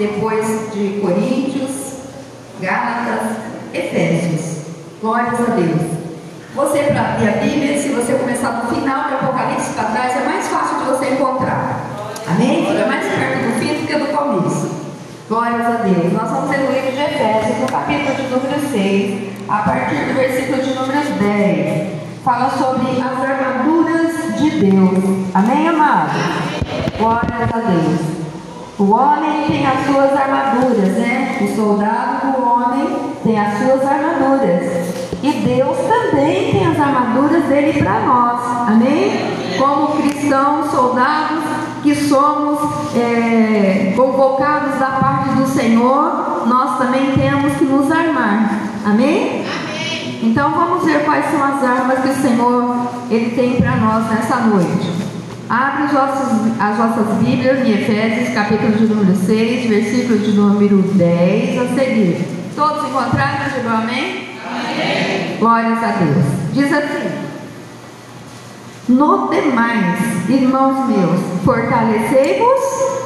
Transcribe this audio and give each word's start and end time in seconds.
depois 0.00 0.72
de 0.72 0.98
Coríntios, 1.02 1.98
Gálatas, 2.58 3.36
Efésios. 3.74 4.64
Glórias 5.02 5.34
a 5.34 5.52
Deus. 5.52 6.00
Você, 6.54 6.78
para 6.84 7.12
abrir 7.12 7.28
a 7.28 7.32
Bíblia, 7.32 7.78
se 7.78 7.90
você 7.90 8.14
começar 8.14 8.50
do 8.50 8.74
final 8.74 9.08
de 9.08 9.14
Apocalipse 9.14 9.74
para 9.74 9.90
trás, 9.90 10.16
é 10.16 10.24
mais 10.24 10.48
fácil 10.48 10.78
de 10.78 10.84
você 10.84 11.10
encontrar. 11.10 11.80
Amém? 12.26 12.66
Fica 12.66 12.86
mais 12.86 13.06
perto 13.06 13.44
do 13.44 13.60
fim 13.60 13.74
do 13.74 13.86
que 13.86 13.94
do 13.94 14.06
começo. 14.06 14.70
Glórias 15.28 15.66
a 15.66 15.82
Deus. 15.82 16.12
Nós 16.14 16.30
vamos 16.30 16.50
ler 16.50 16.60
o 16.60 16.72
livro 16.72 16.92
de 16.92 17.00
Efésios, 17.02 17.58
no 17.60 17.66
capítulo 17.66 18.16
de 18.16 18.22
número 18.22 18.72
6, 18.72 19.32
a 19.48 19.58
partir 19.58 19.96
do 20.06 20.14
versículo 20.14 20.62
de 20.62 20.74
número 20.74 21.12
10. 21.18 22.00
Fala 22.24 22.50
sobre 22.50 23.00
as 23.00 23.22
armaduras 23.22 24.38
de 24.38 24.50
Deus. 24.50 25.26
Amém, 25.34 25.68
amado? 25.68 26.12
Glórias 26.98 27.50
a 27.52 27.58
Deus. 27.58 28.19
O 28.80 28.92
homem 28.92 29.44
tem 29.46 29.66
as 29.66 29.84
suas 29.84 30.10
armaduras, 30.16 30.94
né? 30.96 31.36
O 31.42 31.54
soldado 31.54 32.32
do 32.32 32.42
homem 32.42 33.12
tem 33.22 33.38
as 33.38 33.58
suas 33.58 33.86
armaduras. 33.86 34.94
E 35.22 35.32
Deus 35.32 35.76
também 35.76 36.50
tem 36.50 36.66
as 36.66 36.80
armaduras 36.80 37.44
dele 37.44 37.78
para 37.78 38.00
nós. 38.00 38.40
Amém? 38.68 39.58
Como 39.58 39.98
cristãos, 39.98 40.70
soldados 40.70 41.44
que 41.82 41.94
somos 41.94 42.96
é, 42.96 43.92
convocados 43.94 44.78
da 44.78 44.92
parte 44.92 45.28
do 45.34 45.46
Senhor, 45.46 46.46
nós 46.46 46.78
também 46.78 47.12
temos 47.12 47.52
que 47.58 47.64
nos 47.66 47.92
armar. 47.92 48.62
Amém? 48.86 49.44
Amém. 49.44 50.20
Então 50.22 50.52
vamos 50.52 50.86
ver 50.86 51.04
quais 51.04 51.26
são 51.30 51.44
as 51.44 51.62
armas 51.62 51.98
que 51.98 52.08
o 52.08 52.14
Senhor 52.14 52.76
ele 53.10 53.30
tem 53.36 53.60
para 53.60 53.76
nós 53.76 54.08
nessa 54.08 54.36
noite. 54.36 55.09
Abre 55.50 55.82
as 55.82 55.90
vossas, 55.90 56.28
as 56.60 56.76
vossas 56.76 57.16
Bíblias 57.18 57.58
em 57.66 57.72
Efésios, 57.72 58.32
capítulo 58.32 58.70
de 58.70 58.86
número 58.86 59.16
6, 59.16 59.68
versículo 59.68 60.20
de 60.20 60.30
número 60.30 60.80
10 60.80 61.60
a 61.60 61.74
seguir. 61.74 62.24
Todos 62.54 62.88
encontraram? 62.88 63.52
Digam 63.52 63.78
amém? 63.78 64.28
Amém. 64.46 65.36
Glórias 65.40 65.82
a 65.82 65.88
Deus. 65.88 66.24
Diz 66.52 66.72
assim: 66.72 67.10
No 68.90 69.28
demais, 69.28 70.30
irmãos 70.30 70.86
meus, 70.86 71.20
fortalecei-vos. 71.44 73.00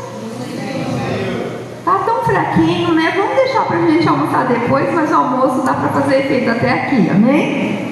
Tá 1.83 1.99
tão 2.05 2.25
fraquinho, 2.25 2.93
né? 2.93 3.15
Vamos 3.17 3.37
deixar 3.37 3.65
para 3.65 3.79
a 3.79 3.87
gente 3.91 4.07
almoçar 4.07 4.49
depois, 4.49 4.93
mas 4.93 5.11
o 5.11 5.15
almoço 5.15 5.63
dá 5.65 5.73
para 5.73 5.89
fazer 5.89 6.17
efeito 6.17 6.51
até 6.51 6.73
aqui, 6.73 7.09
amém? 7.09 7.84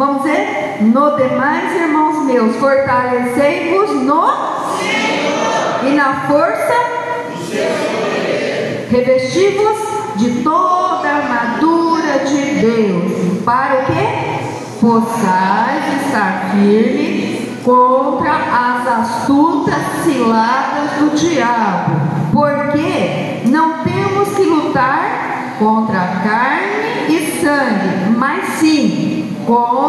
Vamos 0.00 0.22
ver? 0.22 0.78
No 0.80 1.14
demais, 1.14 1.74
irmãos 1.78 2.24
meus, 2.24 2.56
fortalecei-vos 2.56 3.90
no 3.96 4.22
Senhor. 4.78 5.84
e 5.84 5.94
na 5.94 6.22
força 6.26 6.72
revesti-vos 8.90 10.16
de 10.16 10.42
toda 10.42 11.06
a 11.06 11.16
armadura 11.16 12.20
de 12.20 12.60
Deus, 12.62 13.42
para 13.44 13.82
o 13.82 13.84
que? 13.84 14.80
Possais 14.80 16.06
estar 16.06 16.50
firme 16.52 17.58
contra 17.62 18.32
as 18.32 18.86
astutas 19.00 19.82
ciladas 20.02 20.92
do 20.98 21.14
diabo, 21.14 21.92
porque 22.32 23.42
não 23.50 23.84
temos 23.84 24.34
que 24.34 24.44
lutar 24.44 25.56
contra 25.58 25.98
carne 26.24 27.06
e 27.06 27.38
sangue, 27.42 28.16
mas 28.16 28.46
sim 28.54 29.20
contra 29.46 29.79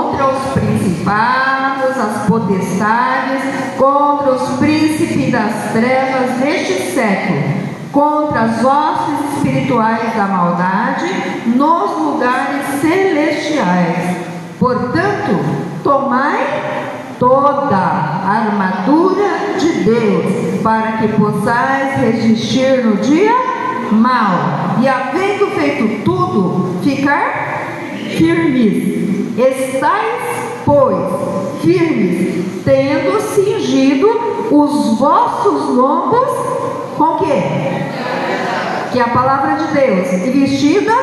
principados, 1.02 1.98
as 1.98 2.26
potestades, 2.28 3.44
contra 3.78 4.32
os 4.34 4.58
príncipes 4.58 5.32
das 5.32 5.72
trevas 5.74 6.38
deste 6.40 6.94
século 6.94 7.72
contra 7.92 8.44
as 8.44 8.64
hostes 8.64 9.36
espirituais 9.36 10.16
da 10.16 10.26
maldade 10.26 11.08
nos 11.46 11.98
lugares 11.98 12.66
celestiais. 12.80 14.18
Portanto, 14.58 15.44
tomai 15.84 16.40
toda 17.20 17.76
a 17.76 18.48
armadura 18.48 19.58
de 19.60 19.84
Deus, 19.84 20.62
para 20.64 20.94
que 20.94 21.10
possais 21.10 22.00
resistir 22.00 22.86
no 22.86 22.96
dia 22.96 23.36
mal, 23.92 24.78
e 24.82 24.88
havendo 24.88 25.48
feito 25.48 26.04
tudo, 26.06 26.80
ficar 26.82 27.68
firmes. 28.16 29.02
Estais, 29.38 30.51
pois, 30.66 31.62
firmes, 31.62 32.64
tendo 32.64 33.20
cingido 33.22 34.08
os 34.52 35.00
vossos 35.00 35.76
lombos 35.76 36.30
com 36.98 37.18
que? 37.18 37.82
que 38.92 39.00
é 39.00 39.04
a 39.04 39.08
palavra 39.08 39.56
de 39.56 39.68
Deus, 39.74 40.12
e 40.12 40.30
vestida 40.32 40.94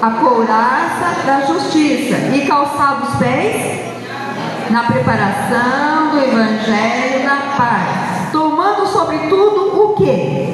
a 0.00 0.10
couraça 0.10 1.26
da 1.26 1.40
justiça, 1.40 2.16
e 2.32 2.46
calçado 2.46 3.08
os 3.08 3.16
pés 3.16 3.80
na 4.70 4.84
preparação 4.84 6.10
do 6.10 6.18
evangelho 6.18 7.24
da 7.24 7.56
paz, 7.56 8.30
tomando 8.30 8.86
sobretudo 8.86 9.82
o 9.82 9.94
que? 9.96 10.52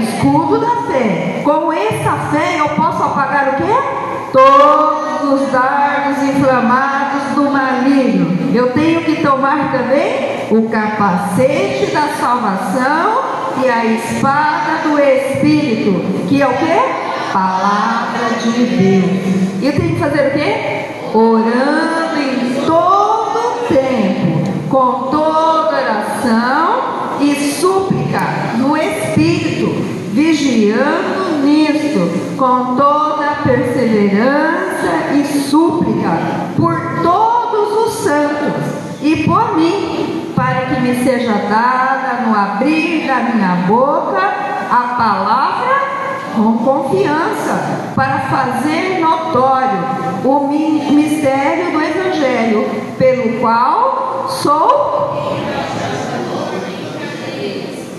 Escudo 0.00 0.58
da 0.60 0.92
fé. 0.92 1.42
Com 1.44 1.72
essa 1.72 2.12
fé 2.30 2.58
eu 2.58 2.68
posso 2.70 3.02
apagar 3.02 3.54
o 3.54 3.56
que? 3.56 4.05
Todos 4.32 5.40
os 5.40 5.50
dardos 5.50 6.22
inflamados 6.22 7.34
do 7.34 7.50
maligno. 7.50 8.54
Eu 8.54 8.72
tenho 8.72 9.02
que 9.02 9.22
tomar 9.22 9.72
também 9.72 10.46
o 10.50 10.68
capacete 10.68 11.92
da 11.92 12.08
salvação 12.18 13.36
e 13.62 13.68
a 13.68 13.84
espada 13.84 14.88
do 14.88 14.98
Espírito, 14.98 16.26
que 16.28 16.42
é 16.42 16.46
o 16.46 16.52
que? 16.52 17.32
Palavra 17.32 18.36
de 18.42 18.64
Deus. 18.64 19.36
E 19.60 19.66
eu 19.66 19.72
tenho 19.72 19.94
que 19.94 20.00
fazer 20.00 20.28
o 20.28 20.30
que? 20.32 21.16
Orando 21.16 22.20
em 22.20 22.64
todo 22.66 23.68
tempo, 23.68 24.68
com 24.70 25.10
toda 25.10 25.76
oração 25.76 27.16
e 27.20 27.34
súplica 27.58 28.20
no 28.58 28.76
Espírito, 28.76 29.66
vigiando 30.12 31.25
nisto, 31.86 32.36
com 32.36 32.76
toda 32.76 33.36
perseverança 33.44 35.14
e 35.14 35.24
súplica 35.24 36.10
por 36.56 36.74
todos 37.02 37.86
os 37.86 38.04
santos 38.04 39.02
e 39.02 39.24
por 39.24 39.56
mim 39.56 40.32
para 40.34 40.66
que 40.66 40.80
me 40.80 41.04
seja 41.04 41.32
dada 41.48 42.26
no 42.26 42.34
abrir 42.34 43.06
da 43.06 43.20
minha 43.20 43.66
boca 43.66 44.20
a 44.70 44.94
palavra 44.98 45.76
com 46.34 46.58
confiança, 46.58 47.92
para 47.94 48.18
fazer 48.18 49.00
notório 49.00 49.78
o 50.22 50.48
mistério 50.48 51.72
do 51.72 51.80
Evangelho, 51.80 52.68
pelo 52.98 53.40
qual 53.40 54.26
sou. 54.28 55.16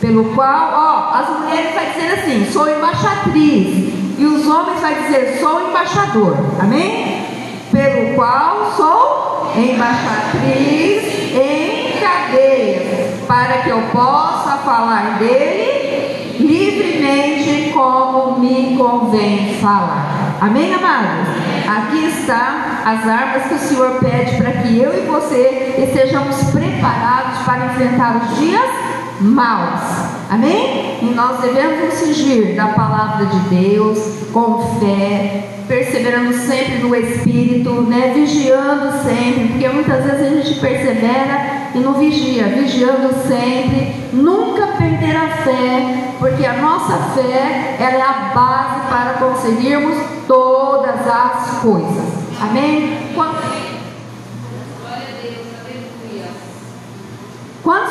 Pelo 0.08 0.24
qual, 0.36 0.72
ó, 0.74 1.18
as 1.20 1.38
mulheres 1.38 1.76
vai 1.76 1.92
dizer 1.92 2.14
assim, 2.14 2.50
sou 2.50 2.70
embaixatriz, 2.70 3.94
e 4.18 4.26
os 4.26 4.48
homens 4.48 4.80
vai 4.80 4.96
dizer, 5.04 5.38
sou 5.42 5.68
embaixador, 5.68 6.38
amém? 6.62 7.26
Pelo 7.74 8.16
qual 8.16 8.72
sou 8.78 9.52
embaixatriz 9.54 11.34
em 11.36 12.00
cadeias, 12.00 13.22
para 13.28 13.58
que 13.64 13.70
eu 13.70 13.82
possa 13.92 14.52
falar 14.64 15.18
dele 15.20 16.38
livremente 16.40 17.74
como 17.74 18.40
me 18.40 18.78
convém 18.78 19.56
falar. 19.60 20.38
Amém, 20.40 20.74
amados? 20.74 21.28
Aqui 21.68 22.06
está 22.06 22.82
as 22.86 23.06
armas 23.06 23.44
que 23.48 23.56
o 23.56 23.60
Senhor 23.60 24.00
pede 24.00 24.38
para 24.38 24.52
que 24.54 24.80
eu 24.80 24.98
e 24.98 25.06
você 25.06 25.76
estejamos 25.86 26.38
preparados 26.52 27.40
para 27.44 27.66
enfrentar 27.66 28.16
os 28.16 28.38
dias 28.38 28.87
maus. 29.22 30.18
Amém? 30.30 31.00
E 31.02 31.06
nós 31.16 31.40
devemos 31.42 31.94
cingir 31.94 32.56
da 32.56 32.68
palavra 32.68 33.26
de 33.26 33.40
Deus 33.56 33.98
com 34.32 34.80
fé, 34.80 35.64
perseverando 35.68 36.34
sempre 36.34 36.80
no 36.80 36.96
Espírito, 36.96 37.82
né? 37.82 38.12
vigiando 38.14 38.92
sempre, 39.04 39.48
porque 39.50 39.70
muitas 39.70 40.04
vezes 40.04 40.22
a 40.22 40.30
gente 40.30 40.60
persevera 40.60 41.70
e 41.74 41.80
não 41.80 41.94
vigia, 41.94 42.46
vigiando 42.46 43.14
sempre, 43.28 43.96
nunca 44.14 44.68
perder 44.78 45.16
a 45.16 45.30
fé, 45.30 46.14
porque 46.20 46.46
a 46.46 46.54
nossa 46.54 46.98
fé 47.14 47.78
ela 47.80 47.98
é 47.98 48.02
a 48.02 48.32
base 48.34 48.88
para 48.90 49.14
conseguirmos 49.14 49.98
todas 50.28 51.08
as 51.08 51.60
coisas. 51.62 52.28
Amém? 52.40 52.98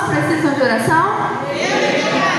Precisam 0.08 0.55
de 0.55 0.62
oração? 0.62 1.17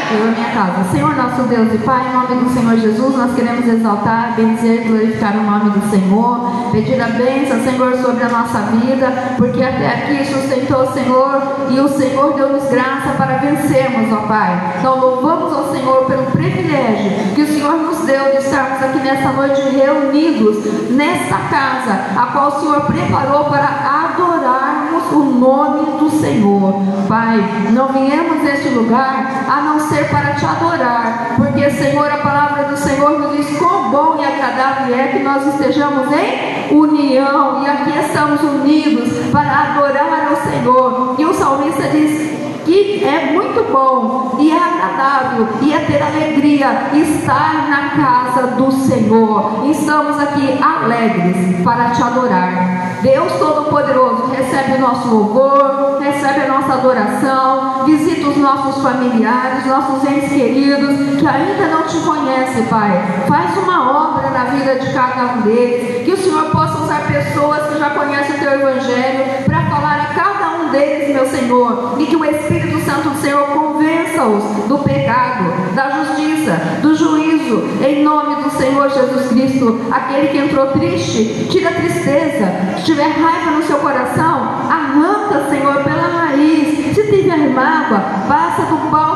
Eu 0.10 0.30
e 0.30 0.31
minha 0.31 0.52
casa. 0.52 0.90
Senhor 0.90 1.14
nosso 1.18 1.44
Deus 1.44 1.74
e 1.74 1.78
Pai, 1.80 2.08
em 2.08 2.14
nome 2.14 2.46
do 2.46 2.54
Senhor 2.54 2.78
Jesus, 2.78 3.18
nós 3.18 3.36
queremos 3.36 3.68
exaltar, 3.68 4.36
bendizer 4.38 4.86
e 4.86 4.88
glorificar 4.88 5.36
o 5.36 5.44
nome 5.44 5.72
do 5.72 5.90
Senhor, 5.90 6.72
pedir 6.72 7.02
a 7.02 7.08
bênção, 7.08 7.62
Senhor, 7.62 7.94
sobre 7.98 8.24
a 8.24 8.30
nossa 8.30 8.60
vida, 8.72 9.12
porque 9.36 9.62
até 9.62 9.88
aqui 9.88 10.25
sustentou 10.25 10.84
o 10.84 10.94
Senhor 10.94 11.42
e 11.69 11.80
o 11.81 11.90
Senhor 11.90 12.34
deu-nos 12.36 12.69
graça 12.69 13.10
para 13.18 13.38
vencermos, 13.38 14.14
ó 14.14 14.28
Pai. 14.28 14.75
Então 14.80 14.98
louvamos 14.98 15.54
ao 15.54 15.72
Senhor 15.74 16.06
pelo 16.06 16.25
privilégio 16.28 17.36
que 17.36 17.42
o 17.42 17.48
Senhor 17.48 17.74
nos 17.74 18.00
deu 18.06 18.31
de 18.31 18.38
estarmos 18.38 18.81
aqui 18.81 19.00
nessa 19.00 19.30
noite 19.34 19.62
reunidos, 19.62 20.90
nesta 20.92 21.38
casa, 21.50 21.92
a 22.16 22.30
qual 22.31 22.48
o 22.48 22.60
Senhor 22.62 22.81
preparou 22.86 23.44
para 23.46 23.68
adorarmos 24.14 24.67
o 25.12 25.24
nome 25.24 25.98
do 26.00 26.09
Senhor. 26.09 26.74
Pai, 27.07 27.38
não 27.71 27.88
viemos 27.89 28.44
neste 28.44 28.69
lugar 28.69 29.45
a 29.48 29.62
não 29.62 29.80
ser 29.80 30.09
para 30.09 30.36
te 30.36 30.45
adorar, 30.45 31.36
porque, 31.38 31.69
Senhor, 31.71 32.12
a 32.12 32.18
palavra 32.18 32.65
do 32.65 32.77
Senhor 32.77 33.19
nos 33.19 33.38
diz 33.38 33.57
quão 33.57 33.89
bom 33.89 34.18
e 34.19 34.25
agradável 34.25 34.95
é 34.95 35.07
que 35.07 35.19
nós 35.19 35.45
estejamos 35.48 36.07
em 36.12 36.75
união, 36.75 37.63
e 37.63 37.68
aqui 37.68 38.00
estamos 38.00 38.42
unidos 38.42 39.09
para 39.31 39.71
adorar 39.71 40.27
ao 40.30 40.51
Senhor. 40.51 41.15
E 41.18 41.25
o 41.25 41.33
salmista 41.33 41.83
diz: 41.89 42.46
que 42.68 43.02
é 43.06 43.31
muito 43.31 43.64
bom 43.72 44.36
e 44.40 44.52
é 44.52 44.58
agradável 44.58 45.48
e 45.62 45.74
é 45.74 45.80
ter 45.80 46.02
alegria 46.02 46.90
estar 46.94 47.69
na 47.69 47.90
casa 47.92 48.48
do 48.56 48.69
Senhor. 48.69 49.66
Estamos 49.69 50.19
aqui 50.19 50.60
alegres 50.62 51.64
para 51.64 51.92
te 51.92 52.04
adorar. 52.04 53.00
Deus 53.02 53.31
Todo-Poderoso, 53.34 54.31
recebe 54.31 54.74
o 54.74 54.81
nosso 54.81 55.08
louvor, 55.08 56.00
recebe 56.02 56.42
a 56.42 56.48
nossa 56.48 56.74
adoração, 56.74 57.86
visita 57.86 58.28
os 58.28 58.38
nossos 58.38 58.84
familiares, 58.84 59.66
nossos 59.66 60.04
entes 60.04 60.30
queridos 60.30 61.18
que 61.18 61.25
ainda 61.25 61.68
não 61.68 61.84
te 61.84 62.00
conhecem, 62.00 62.66
Pai. 62.66 62.92
Faz 63.28 63.56
uma 63.58 64.12
obra 64.12 64.30
na 64.31 64.46
vida 64.46 64.75
de 64.75 64.94
cada 64.94 65.34
um 65.34 65.42
deles, 65.42 66.04
que 66.04 66.12
o 66.12 66.18
Senhor 66.18 66.46
possa 66.52 66.84
usar 66.84 67.08
pessoas 67.08 67.68
que 67.68 67.80
já 67.80 67.92
conhecem 67.92 68.36
o 68.36 68.40
teu 68.40 68.52
Evangelho 68.52 69.46
para 69.46 69.62
falar 69.69 70.02
a 70.02 70.14
cada 70.14 70.37
deles, 70.72 71.14
meu 71.14 71.25
Senhor, 71.28 71.96
e 72.00 72.06
que 72.06 72.16
o 72.16 72.25
Espírito 72.25 72.80
Santo 72.81 73.10
do 73.10 73.22
Senhor 73.22 73.48
convença-os 73.48 74.44
do 74.68 74.80
pecado, 74.80 75.74
da 75.74 75.90
justiça, 75.90 76.52
do 76.81 76.96
juízo, 76.96 77.64
em 77.84 78.04
nome 78.04 78.44
do 78.44 78.50
Senhor 78.52 78.90
Jesus 78.90 79.28
Cristo. 79.30 79.81
Aquele 79.92 80.28
que 80.28 80.38
entrou 80.38 80.68
triste, 80.68 81.48
tira 81.50 81.69
a 81.69 81.74
tristeza, 81.74 82.52
se 82.78 82.86
tiver 82.86 83.10
raiva 83.10 83.52
no 83.52 83.64
seu 83.64 83.78
coração, 83.78 84.68
arranca, 84.69 85.50
Senhor, 85.50 85.84
pela 85.84 86.08
raiz. 86.08 86.96
Se 86.96 87.04
tiver 87.04 87.50
mágoa, 87.50 88.00
passa 88.28 88.64
do 88.64 88.78
bálsamo 88.90 89.06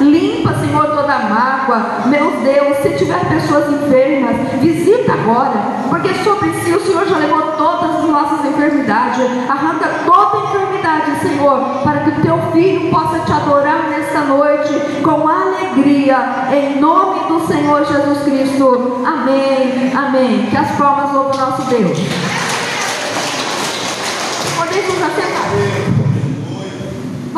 limpa, 0.00 0.54
Senhor, 0.54 0.86
toda 0.86 1.18
mágoa. 1.18 2.02
Meu 2.06 2.30
Deus, 2.42 2.78
se 2.78 2.90
tiver 2.90 3.28
pessoas 3.28 3.70
enfermas, 3.72 4.36
visita 4.60 5.12
agora, 5.12 5.60
porque 5.88 6.14
sobre 6.22 6.52
si 6.60 6.72
o 6.72 6.80
Senhor 6.80 7.06
já 7.06 7.18
levou 7.18 7.42
todas 7.52 7.96
as 7.96 8.04
nossas 8.04 8.44
enfermidades. 8.46 9.20
Arranca 9.48 9.88
toda 10.04 10.46
enfermidade, 10.46 11.20
Senhor, 11.20 11.58
para 11.82 12.00
que 12.00 12.10
o 12.10 12.22
teu 12.22 12.38
filho 12.52 12.90
possa 12.90 13.20
te 13.20 13.32
adorar 13.32 13.88
nesta 13.88 14.20
noite 14.20 15.02
com 15.02 15.28
alegria, 15.28 16.48
em 16.52 16.80
nome 16.80 17.20
do 17.28 17.46
Senhor 17.46 17.84
Jesus 17.84 18.22
Cristo. 18.24 19.02
Amém, 19.06 19.92
amém. 19.94 20.46
Que 20.50 20.56
as 20.56 20.70
palmas 20.72 21.12
louvam 21.12 21.32
o 21.32 21.36
nosso 21.36 21.62
Deus. 21.68 22.47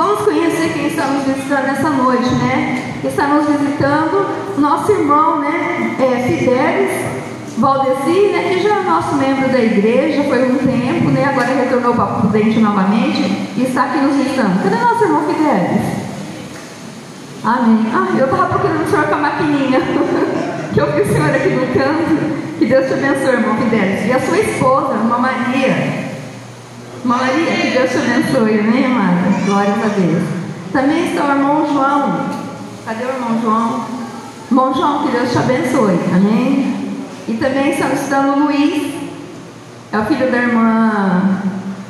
Vamos 0.01 0.23
conhecer 0.23 0.73
quem 0.73 0.87
está 0.87 1.09
nos 1.09 1.25
visitando 1.25 1.67
nessa 1.67 1.91
noite, 1.91 2.35
né? 2.37 2.95
Está 3.05 3.27
nos 3.27 3.47
visitando 3.47 4.31
nosso 4.57 4.91
irmão, 4.91 5.41
né? 5.41 5.95
É, 6.01 6.23
Fidelis 6.27 7.59
Valdeci, 7.59 8.31
né, 8.33 8.49
que 8.49 8.63
já 8.63 8.79
é 8.79 8.83
nosso 8.83 9.15
membro 9.17 9.51
da 9.51 9.59
igreja, 9.59 10.25
foi 10.25 10.51
um 10.51 10.57
tempo, 10.57 11.11
né, 11.11 11.27
agora 11.27 11.49
retornou 11.49 11.93
para 11.93 12.07
Prudente 12.07 12.59
novamente 12.61 13.51
e 13.59 13.65
está 13.69 13.85
aqui 13.85 13.99
nos 13.99 14.17
visitando. 14.17 14.63
Cadê 14.63 14.77
nosso 14.77 15.05
irmão 15.05 15.27
Fidelis? 15.27 15.83
Amém. 17.45 17.87
Ah, 17.93 18.09
eu 18.17 18.25
estava 18.25 18.47
procurando 18.47 18.87
o 18.87 18.91
senhor 18.91 19.05
com 19.05 19.15
a 19.17 19.19
maquininha, 19.19 19.81
que 20.73 20.81
eu 20.81 20.93
vi 20.93 21.03
o 21.03 21.13
senhor 21.13 21.29
aqui 21.29 21.51
no 21.51 21.67
canto. 21.75 22.41
Que 22.59 22.65
Deus 22.65 22.87
te 22.87 22.95
abençoe, 22.95 23.35
irmão 23.35 23.55
Fidelis. 23.59 24.07
E 24.07 24.13
a 24.13 24.21
sua 24.21 24.39
esposa, 24.39 24.95
irmã 24.95 25.19
Maria. 25.19 26.10
Maria, 27.05 27.53
que 27.53 27.71
Deus 27.71 27.91
te 27.91 27.97
abençoe, 27.97 28.61
amém, 28.61 28.85
amada? 28.85 29.29
Glórias 29.47 29.85
a 29.85 29.89
Deus. 29.89 30.23
Também 30.73 31.09
está 31.09 31.25
o 31.25 31.31
irmão 31.31 31.67
João. 31.67 32.27
Cadê 32.85 33.05
o 33.05 33.09
irmão 33.09 33.41
João? 33.43 33.85
Irmão 34.51 34.75
João, 34.75 35.03
que 35.03 35.13
Deus 35.13 35.31
te 35.31 35.39
abençoe, 35.39 35.99
amém? 36.15 36.77
E 37.29 37.35
também 37.35 37.71
estamos 37.71 38.01
estudando 38.01 38.37
o 38.37 38.45
Luiz, 38.45 38.93
é 39.93 39.99
o 39.99 40.05
filho 40.05 40.31
da 40.31 40.39
irmã 40.39 41.41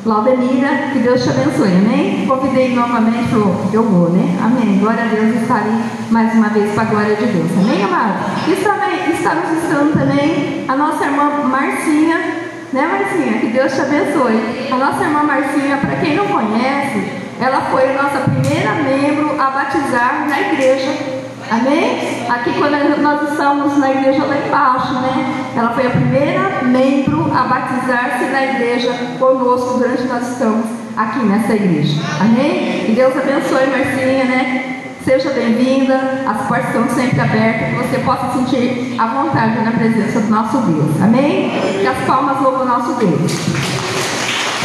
Laudenira, 0.05 0.91
que 0.93 1.01
Deus 1.01 1.23
te 1.23 1.31
abençoe, 1.31 1.73
amém? 1.73 2.27
Convidei 2.27 2.75
novamente, 2.75 3.31
falou, 3.31 3.69
eu 3.73 3.83
vou, 3.83 4.11
né? 4.11 4.39
Amém. 4.43 4.79
Glória 4.79 5.05
a 5.05 5.09
Deus, 5.09 5.43
estarei 5.43 5.73
mais 6.11 6.33
uma 6.35 6.49
vez 6.49 6.73
para 6.73 6.83
a 6.85 6.87
glória 6.87 7.17
de 7.17 7.27
Deus, 7.27 7.51
amém, 7.59 7.83
amado? 7.83 8.15
E 8.49 8.56
também 8.56 9.13
estamos 9.13 9.51
estudando 9.51 9.99
também 9.99 10.65
a 10.69 10.77
nossa 10.77 11.05
irmã 11.05 11.31
Marcinha, 11.49 12.40
né, 12.72 12.87
Marcinha? 12.87 13.40
Que 13.40 13.46
Deus 13.49 13.72
te 13.72 13.81
abençoe. 13.81 14.69
A 14.70 14.76
nossa 14.76 15.05
irmã 15.05 15.22
Marcinha, 15.22 15.76
para 15.78 15.96
quem 15.96 16.17
não 16.17 16.26
conhece, 16.26 17.12
ela 17.40 17.61
foi 17.70 17.90
a 17.90 18.02
nossa 18.02 18.19
primeira 18.19 18.75
membro 18.75 19.40
a 19.40 19.50
batizar 19.50 20.26
na 20.28 20.40
igreja 20.40 21.20
Amém? 21.50 22.28
Aqui 22.28 22.52
quando 22.52 23.02
nós 23.02 23.28
estamos 23.28 23.76
na 23.78 23.90
igreja 23.90 24.25
lá 24.25 24.37
embaixo, 24.37 24.94
né? 24.94 25.50
Ela 25.56 25.70
foi 25.70 25.84
a 25.84 25.90
primeira 25.90 26.62
membro 26.62 27.28
a 27.34 27.43
batizar-se 27.43 28.26
na 28.26 28.44
igreja 28.44 28.93
conosco 29.19 29.78
durante 29.78 30.05
nós 30.05 30.28
estamos 30.28 30.67
aqui 30.96 31.19
nessa 31.19 31.55
igreja. 31.55 32.00
Amém? 32.20 32.84
Que 32.87 32.93
Deus 32.93 33.17
abençoe, 33.17 33.67
Marcinha, 33.67 34.25
né? 34.26 34.80
Seja 35.05 35.31
bem-vinda, 35.31 35.97
as 36.29 36.47
portas 36.47 36.67
estão 36.67 36.88
sempre 36.91 37.20
abertas, 37.20 37.69
que 37.69 37.75
você 37.75 37.99
possa 38.00 38.32
sentir 38.35 38.97
a 38.99 39.06
vontade 39.06 39.64
na 39.64 39.73
presença 39.73 40.20
do 40.20 40.29
nosso 40.29 40.58
Deus. 40.58 41.02
Amém? 41.02 41.50
Que 41.81 41.87
as 41.87 42.05
palmas 42.05 42.38
louvam 42.43 42.62
o 42.62 42.64
nosso 42.67 42.93
Deus. 42.94 43.32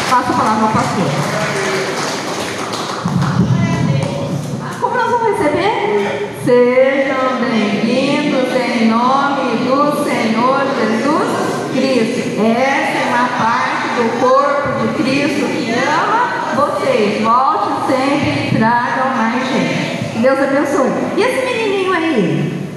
Passa 0.09 0.33
a 0.33 0.35
palavra 0.35 0.65
ao 0.65 0.73
pastor. 0.73 1.05
Como 4.81 4.95
nós 4.95 5.09
vamos 5.09 5.37
receber? 5.37 6.35
Sejam 6.43 7.39
bem-vindos 7.39 8.53
em 8.55 8.89
nome 8.89 9.55
do 9.63 10.03
Senhor 10.03 10.67
Jesus 10.75 11.71
Cristo. 11.71 12.41
Essa 12.41 12.97
é 12.97 13.05
uma 13.07 13.27
parte 13.37 13.87
do 13.95 14.19
corpo 14.19 14.79
de 14.81 15.01
Cristo 15.01 15.45
que 15.47 15.71
ama 15.71 16.55
vocês. 16.55 17.23
Volte 17.23 17.69
sempre 17.87 18.49
e 18.49 18.57
tragam 18.57 19.15
mais 19.15 19.47
gente. 19.47 19.74
Deus 20.25 20.39
abençoe. 20.39 20.89
E 21.17 21.21
esse 21.21 21.45
menininho 21.45 21.93
aí? 21.93 22.67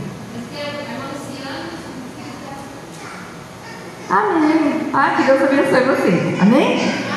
Amém. 4.11 4.91
Ah, 4.93 5.15
que 5.17 5.23
Deus 5.23 5.43
abençoe 5.43 5.81
você. 5.81 6.43
Amém? 6.43 7.08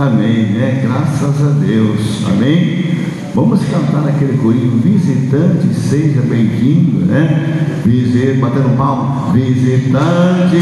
Amém, 0.00 0.46
né? 0.46 0.80
Graças 0.82 1.42
a 1.46 1.50
Deus. 1.60 2.24
Amém? 2.26 2.96
Vamos 3.34 3.60
cantar 3.64 4.08
aquele 4.08 4.38
corinho, 4.38 4.78
visitante, 4.78 5.74
seja 5.74 6.22
bem-vindo, 6.22 7.04
né? 7.04 7.82
Visite, 7.84 8.38
batendo 8.38 8.74
palma, 8.78 9.30
visitante, 9.34 10.56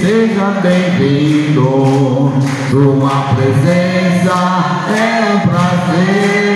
seja 0.00 0.60
bem-vindo. 0.62 2.32
Sua 2.70 3.34
presença 3.34 4.32
é 4.96 5.34
um 5.34 5.40
prazer. 5.50 6.48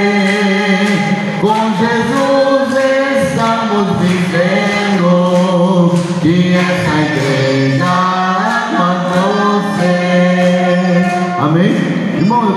Com 1.42 1.60
Jesus 1.76 2.72
estamos 3.28 4.00
vivendo. 4.00 4.21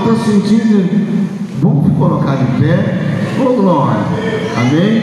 Estou 0.06 0.18
sentindo 0.18 1.36
Vamos 1.60 1.98
colocar 1.98 2.36
de 2.36 2.62
pé. 2.62 3.00
Ô 3.40 3.50
oh, 3.50 3.54
glória. 3.60 4.02
Amém? 4.56 5.02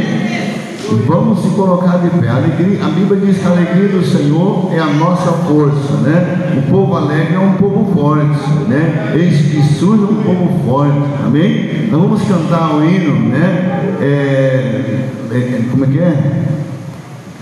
Vamos 1.09 1.41
se 1.41 1.49
colocar 1.57 1.99
de 1.99 2.11
pé. 2.21 2.29
A, 2.29 2.37
alegria, 2.37 2.85
a 2.85 2.89
Bíblia 2.89 3.21
diz 3.21 3.39
que 3.39 3.47
a 3.47 3.51
alegria 3.51 3.89
do 3.89 4.07
Senhor 4.07 4.73
é 4.73 4.79
a 4.79 4.87
nossa 4.87 5.33
força, 5.33 5.95
né? 6.03 6.57
O 6.57 6.71
povo 6.71 6.95
alegre 6.95 7.35
é 7.35 7.39
um 7.41 7.55
povo 7.55 7.93
forte, 7.93 8.49
né? 8.69 9.13
Eis 9.17 9.51
que 9.51 9.75
surge 9.75 10.05
um 10.05 10.23
povo 10.23 10.65
forte, 10.65 11.01
amém? 11.27 11.89
Nós 11.91 12.01
vamos 12.01 12.23
cantar 12.23 12.77
o 12.77 12.85
hino, 12.85 13.29
né? 13.29 13.97
É, 14.01 15.09
é, 15.33 15.65
como 15.69 15.85
é 15.85 15.89
que 15.89 15.99
é? 15.99 16.43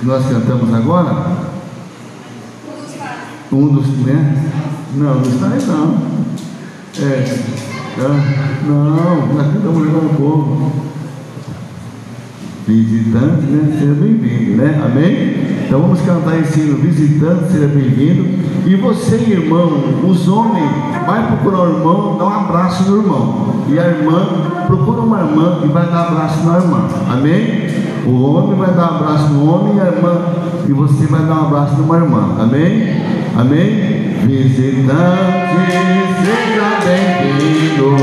Que 0.00 0.06
nós 0.06 0.24
cantamos 0.24 0.72
agora? 0.72 1.50
Um 3.52 3.66
dos, 3.68 3.86
né? 4.06 4.50
Não, 4.94 5.20
está 5.20 5.48
aí 5.48 5.62
não. 5.66 6.09
É. 6.98 7.38
Ah, 8.00 8.62
não, 8.66 9.34
nós 9.34 9.54
estamos 9.54 9.82
levando 9.82 10.10
o 10.10 10.16
povo. 10.16 10.72
Visitante, 12.66 13.46
né? 13.46 13.76
Seja 13.78 13.94
bem-vindo, 13.94 14.56
né? 14.56 14.80
Amém? 14.84 15.64
Então 15.66 15.82
vamos 15.82 16.00
cantar 16.00 16.40
esse 16.40 16.60
hino, 16.60 16.78
visitante, 16.78 17.52
seja 17.52 17.68
bem-vindo. 17.68 18.28
E 18.66 18.74
você, 18.74 19.16
irmão, 19.16 19.70
os 20.04 20.26
homens, 20.26 20.70
vai 21.06 21.28
procurar 21.28 21.62
o 21.62 21.78
irmão, 21.78 22.18
dá 22.18 22.24
um 22.24 22.40
abraço 22.40 22.90
no 22.90 23.02
irmão. 23.02 23.64
E 23.68 23.78
a 23.78 23.86
irmã, 23.86 24.26
procura 24.66 25.00
uma 25.02 25.20
irmã 25.20 25.60
e 25.64 25.68
vai 25.68 25.86
dar 25.86 26.08
abraço 26.08 26.44
na 26.44 26.58
irmã. 26.58 26.88
Amém? 27.08 27.70
O 28.04 28.34
homem 28.34 28.58
vai 28.58 28.74
dar 28.74 28.92
um 28.92 28.96
abraço 28.96 29.28
no 29.28 29.48
homem 29.48 29.76
e 29.76 29.80
a 29.80 29.86
irmã, 29.86 30.22
e 30.68 30.72
você 30.72 31.06
vai 31.06 31.22
dar 31.22 31.34
um 31.34 31.46
abraço 31.46 31.76
numa 31.76 31.96
irmã. 31.96 32.36
Amém? 32.40 33.19
Amém? 33.36 34.16
Visitante, 34.26 35.70
seja 36.24 36.80
bem-vindo. 36.84 37.96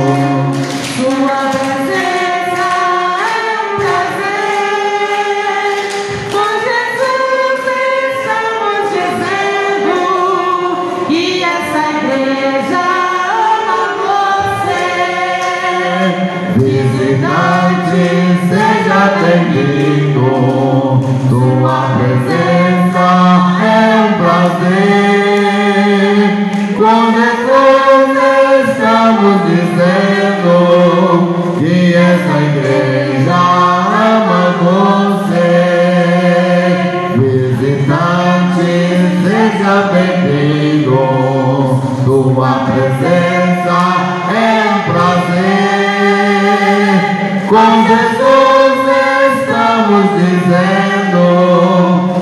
Dizendo 50.28 51.22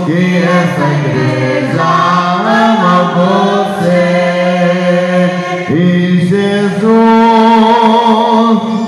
que 0.05 0.37
essa 0.37 0.85
igreja 0.93 1.81
ama 2.37 2.97
você. 3.15 4.05
E 5.71 5.81
Jesus 6.27 6.85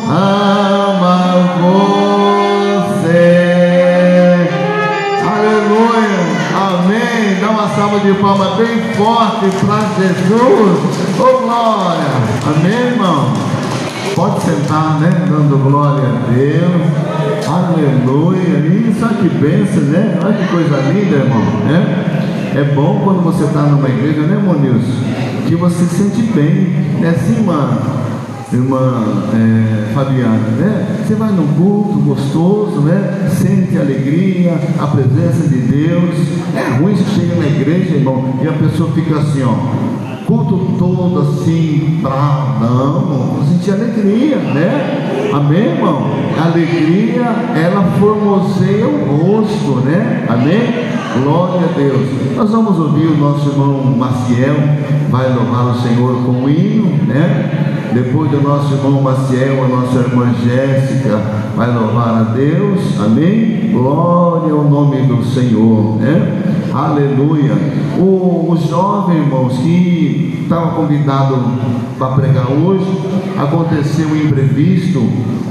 ama 0.08 1.16
você. 2.92 3.30
Aleluia. 5.26 6.22
Amém. 6.56 7.40
Dá 7.42 7.50
uma 7.50 7.68
salva 7.70 8.00
de 8.00 8.14
palmas 8.14 8.54
bem 8.56 8.94
forte 8.94 9.50
para 9.66 9.80
Jesus. 9.98 10.78
Ô 11.20 11.22
glória. 11.40 12.12
Amém, 12.46 12.82
irmão. 12.92 13.34
Pode 14.16 14.42
sentar, 14.42 15.00
né? 15.00 15.10
Dando 15.28 15.58
glória 15.58 16.04
a 16.04 16.12
Deus. 16.32 17.07
Aleluia. 17.48 18.58
Isso, 18.90 19.06
olha 19.06 19.16
que 19.16 19.30
bênção, 19.30 19.84
né? 19.84 20.20
Olha 20.24 20.34
que 20.34 20.48
coisa 20.48 20.78
linda, 20.92 21.16
irmão. 21.16 21.42
Né? 21.66 22.54
É 22.56 22.64
bom 22.76 23.02
quando 23.04 23.24
você 23.24 23.44
está 23.46 23.62
numa 23.62 23.88
igreja, 23.88 24.22
né, 24.22 24.38
Monilson? 24.38 25.48
Que 25.48 25.56
você 25.56 25.86
se 25.86 25.96
sente 25.96 26.22
bem. 26.34 26.76
É 27.04 27.10
assim, 27.10 27.44
mano 27.44 28.08
irmã 28.56 29.04
é, 29.34 29.94
Fabiana, 29.94 30.50
né? 30.58 31.04
Você 31.06 31.16
vai 31.16 31.32
num 31.32 31.48
culto 31.48 32.00
gostoso, 32.00 32.80
né? 32.82 33.30
Sente 33.30 33.78
alegria, 33.78 34.58
a 34.80 34.88
presença 34.88 35.48
de 35.48 35.58
Deus. 35.58 36.16
É 36.56 36.78
ruim 36.78 36.96
você 36.96 37.04
chega 37.20 37.36
na 37.36 37.46
igreja, 37.46 37.96
irmão, 37.96 38.40
e 38.42 38.48
a 38.48 38.54
pessoa 38.54 38.92
fica 38.92 39.20
assim, 39.20 39.44
ó, 39.44 40.26
culto 40.26 40.78
todo 40.80 41.20
assim, 41.20 42.00
bravo. 42.02 42.64
Não, 42.64 43.46
sentir 43.46 43.72
alegria, 43.72 44.38
né? 44.38 45.07
Amém, 45.38 45.68
irmão? 45.68 46.02
A 46.36 46.46
alegria, 46.46 47.22
ela 47.56 47.84
formoseia 48.00 48.88
o 48.88 49.18
rosto, 49.18 49.82
né? 49.86 50.26
Amém? 50.28 51.22
Glória 51.22 51.62
a 51.64 51.78
Deus. 51.78 52.36
Nós 52.36 52.50
vamos 52.50 52.80
ouvir 52.80 53.06
o 53.06 53.18
nosso 53.18 53.50
irmão 53.50 53.84
Maciel, 53.96 54.56
vai 55.12 55.32
louvar 55.32 55.68
o 55.68 55.76
Senhor 55.76 56.24
com 56.26 56.44
o 56.44 56.50
hino, 56.50 56.88
né? 57.06 57.92
Depois 57.94 58.32
do 58.32 58.42
nosso 58.42 58.74
irmão 58.74 59.00
Maciel, 59.00 59.64
a 59.64 59.68
nossa 59.68 60.00
irmã 60.00 60.34
Jéssica 60.44 61.22
vai 61.56 61.72
louvar 61.72 62.16
a 62.16 62.24
Deus, 62.34 63.00
amém? 63.00 63.70
Glória 63.72 64.52
ao 64.52 64.64
nome 64.64 65.04
do 65.04 65.24
Senhor, 65.24 65.98
né? 65.98 66.48
Aleluia. 66.74 67.54
O, 68.00 68.52
o 68.52 68.58
jovem, 68.68 69.18
irmãos, 69.18 69.56
que 69.60 70.42
estava 70.42 70.72
convidado 70.72 71.44
para 72.00 72.16
pregar 72.16 72.48
hoje, 72.52 72.86
aconteceu 73.38 74.08
um 74.08 74.16
imprevisto, 74.16 75.00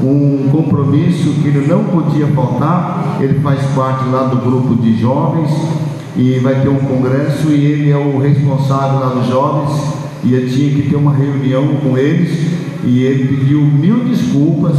um 0.02 0.48
compromisso 0.50 1.30
que 1.42 1.48
ele 1.48 1.66
não 1.66 1.84
podia 1.84 2.26
faltar. 2.28 3.18
Ele 3.20 3.40
faz 3.40 3.62
parte 3.74 4.08
lá 4.08 4.24
do 4.24 4.36
grupo 4.36 4.74
de 4.76 4.98
jovens 5.00 5.50
e 6.16 6.38
vai 6.40 6.60
ter 6.60 6.68
um 6.68 6.78
congresso 6.78 7.48
e 7.48 7.64
ele 7.64 7.90
é 7.90 7.96
o 7.96 8.18
responsável 8.18 9.00
lá 9.00 9.08
dos 9.14 9.28
jovens 9.28 9.96
e 10.24 10.32
eu 10.32 10.48
tinha 10.48 10.70
que 10.70 10.88
ter 10.88 10.96
uma 10.96 11.14
reunião 11.14 11.68
com 11.82 11.96
eles 11.96 12.56
e 12.84 13.02
ele 13.02 13.36
pediu 13.36 13.60
mil 13.60 14.04
desculpas 14.04 14.76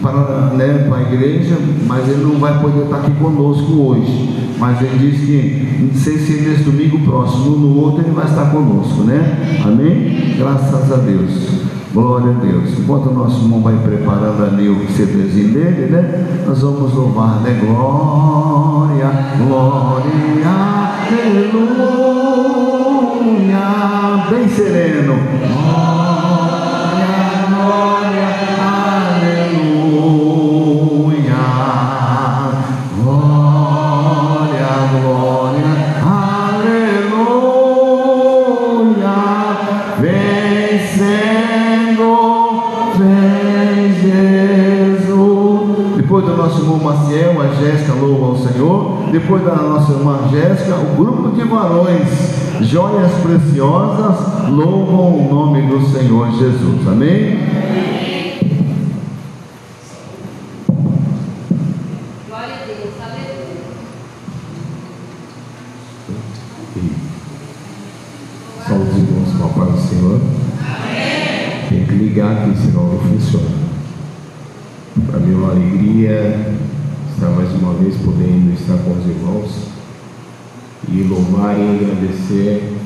para, 0.00 0.50
né, 0.54 0.86
para 0.88 0.98
a 0.98 1.02
igreja, 1.02 1.56
mas 1.86 2.08
ele 2.08 2.22
não 2.22 2.38
vai 2.38 2.60
poder 2.60 2.84
estar 2.84 2.96
aqui 2.98 3.12
conosco 3.12 3.72
hoje. 3.72 4.46
Mas 4.58 4.80
ele 4.80 5.10
disse 5.10 5.26
que, 5.26 5.82
não 5.82 5.94
sei 5.94 6.18
se 6.18 6.32
nesse 6.40 6.62
domingo 6.62 6.98
próximo, 7.00 7.56
no 7.56 7.78
outro 7.78 8.02
ele 8.02 8.12
vai 8.12 8.24
estar 8.24 8.46
conosco, 8.46 9.02
né? 9.02 9.62
Amém? 9.64 10.34
Graças 10.38 10.92
a 10.92 10.96
Deus. 10.96 11.75
Glória 11.96 12.28
a 12.28 12.34
Deus. 12.34 12.78
Enquanto 12.78 13.06
o 13.06 13.14
nosso 13.14 13.40
irmão 13.40 13.62
vai 13.62 13.74
preparando 13.78 14.44
ali 14.44 14.68
o 14.68 14.86
CDzinho 14.86 15.54
dele, 15.54 15.86
né? 15.90 16.44
Nós 16.46 16.60
vamos 16.60 16.92
louvar, 16.92 17.40
né? 17.40 17.58
Glória, 17.58 19.10
glória, 19.38 20.12
aleluia. 21.24 21.96
Bem 24.28 24.46
sereno. 24.46 25.14
Glória, 25.14 26.05
Jéssica, 50.36 50.76
o 50.76 50.96
grupo 50.96 51.30
de 51.30 51.44
varões, 51.44 52.08
joias 52.60 53.10
preciosas, 53.22 54.50
louvam 54.50 55.18
o 55.18 55.28
nome 55.30 55.62
do 55.62 55.80
Senhor 55.90 56.30
Jesus. 56.32 56.86
Amém? 56.86 57.38
Glória 62.28 62.54
a 62.54 62.66
Deus, 62.66 62.94
aleluia. 63.00 63.62
Só 68.68 68.74
os 68.74 68.94
irmãos 68.94 69.32
com 69.38 69.44
a 69.44 69.64
paz 69.64 69.72
do 69.72 69.88
Senhor. 69.88 70.20
Tem 71.70 71.86
que 71.86 71.94
ligar 71.94 72.32
aqui, 72.32 72.58
senão 72.58 72.88
não 72.88 72.98
funciona. 72.98 73.56
Para 75.06 75.18
mim 75.18 75.32
é 75.32 75.36
uma 75.36 75.52
alegria 75.52 76.52
estar 77.14 77.30
mais 77.30 77.50
uma 77.54 77.72
vez 77.72 77.96
podendo 77.96 78.52
estar 78.52 78.76
com 78.84 78.90
os 78.90 79.06
irmãos 79.06 79.76
louvar 81.46 81.58
e 81.58 81.76
agradecer 81.76 82.76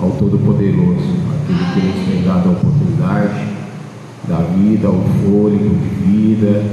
ao 0.00 0.10
Todo-Poderoso, 0.12 1.16
aquele 1.34 1.58
que 1.74 1.86
nos 1.86 2.08
tem 2.08 2.22
dado 2.22 2.48
a 2.48 2.52
oportunidade 2.52 3.46
da 4.28 4.38
vida, 4.38 4.90
o 4.90 5.04
fôlego 5.22 5.74
de 5.74 5.88
vida, 6.06 6.64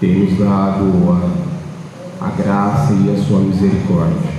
tem 0.00 0.24
nos 0.24 0.38
dado 0.38 1.10
a, 2.20 2.26
a 2.26 2.30
graça 2.30 2.92
e 2.92 3.14
a 3.14 3.24
sua 3.24 3.40
misericórdia. 3.40 4.36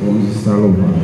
Vamos 0.00 0.36
estar 0.36 0.54
louvando. 0.54 0.97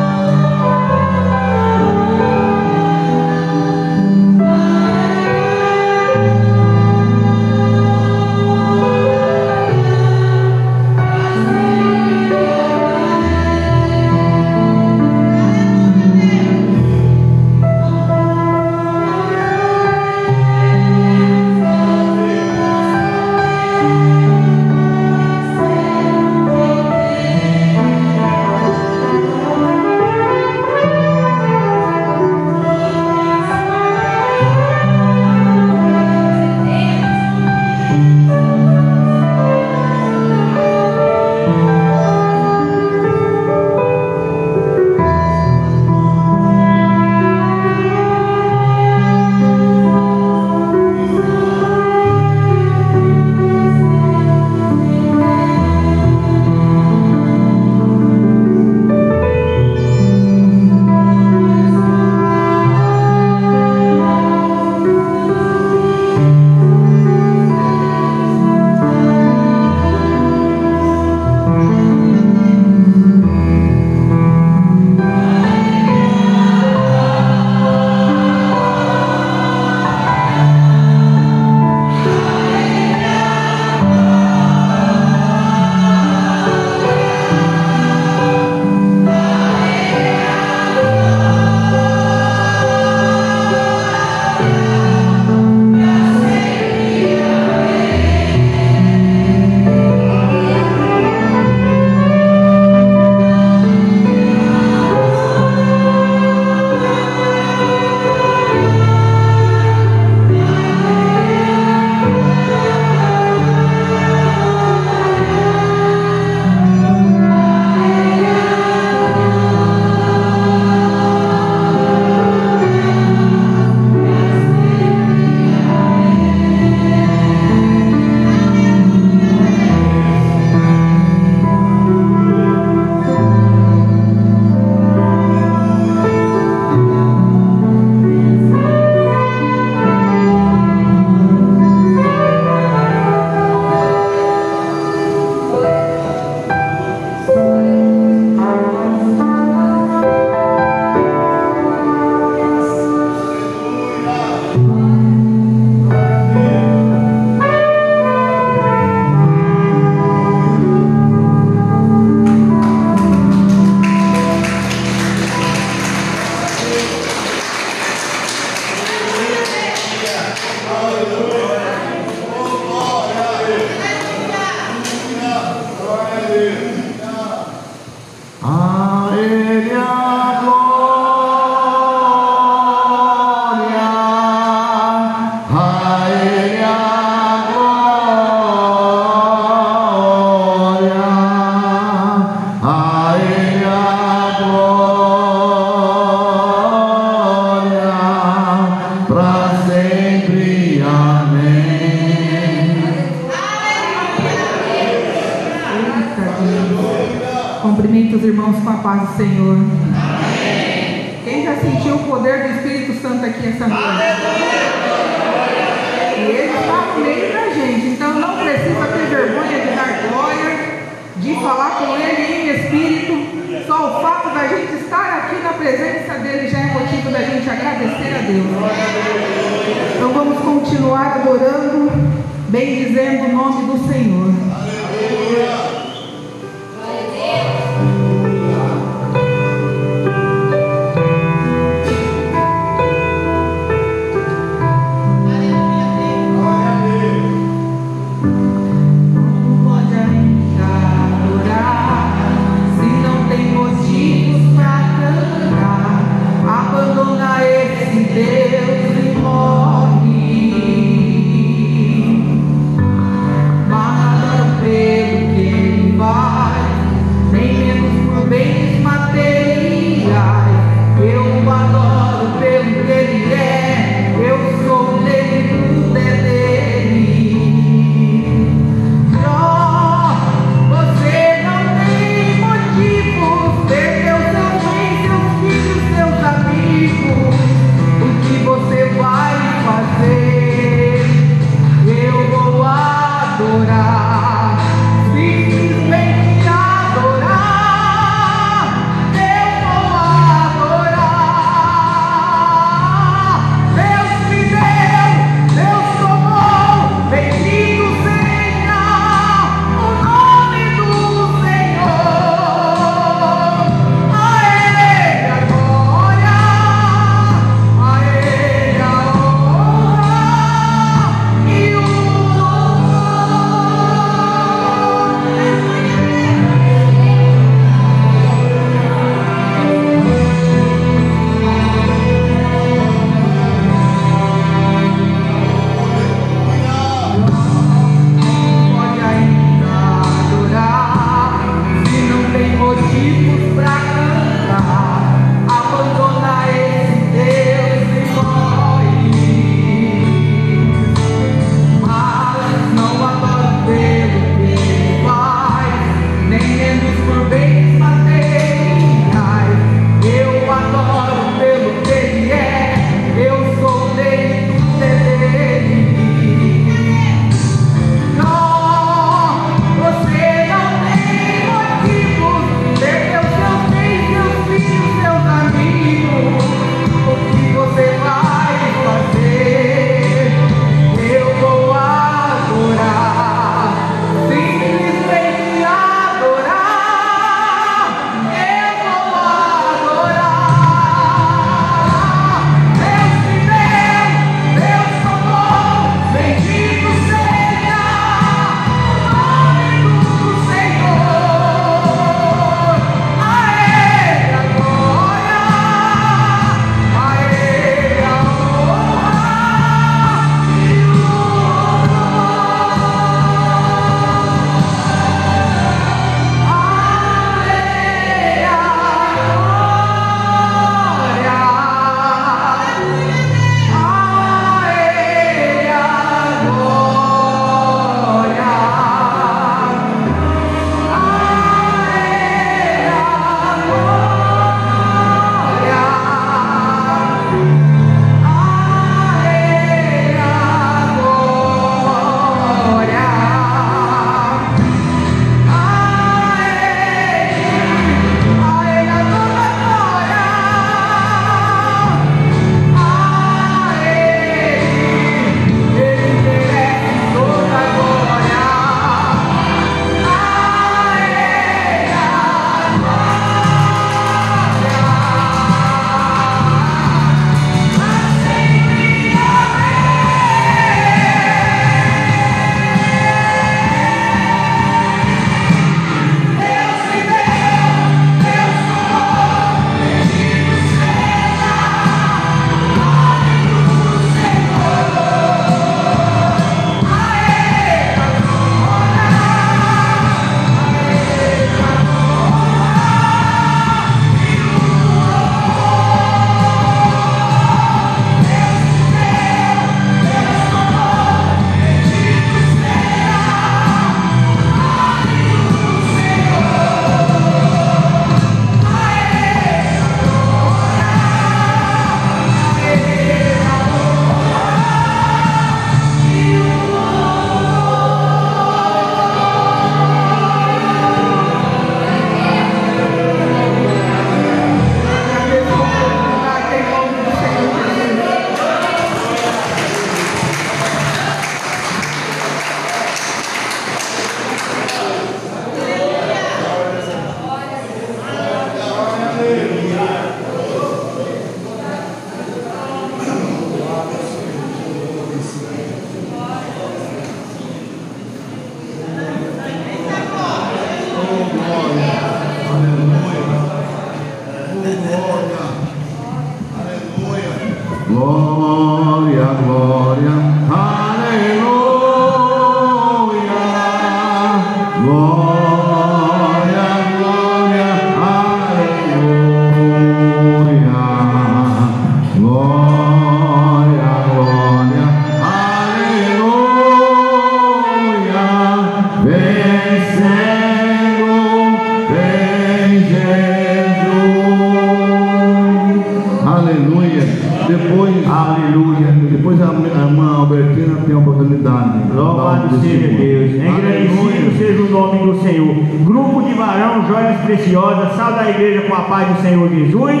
Depois, 587.50 588.08
aleluia. 588.08 588.92
Depois 589.10 589.40
a, 589.42 589.48
a 589.48 589.88
irmã 589.88 590.18
Albertina 590.18 590.76
tem 590.86 590.94
a 590.94 590.98
oportunidade. 590.98 591.92
Louvado 591.92 592.60
seja. 592.60 592.88
Deus. 592.88 593.32
Engrandecido 593.32 594.38
seja 594.38 594.62
o 594.62 594.70
nome 594.70 595.12
do 595.12 595.20
Senhor. 595.20 595.56
Grupo 595.84 596.22
de 596.22 596.34
varão, 596.34 596.86
joias 596.86 597.20
preciosas. 597.22 597.96
Salve 597.96 598.20
a 598.20 598.30
igreja 598.30 598.68
com 598.68 598.74
a 598.74 598.82
paz 598.82 599.16
do 599.16 599.22
Senhor 599.22 599.48
Jesus. 599.48 600.00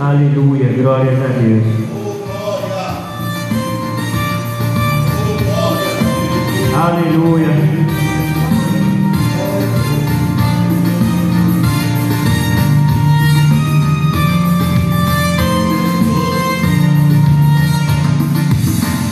Aleluia. 0.00 0.72
Glórias 0.78 1.18
a 1.22 1.28
Deus. 1.28 1.90
Aleluia. 6.74 7.79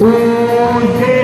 Os 0.00 0.06
guerreiros 0.06 1.17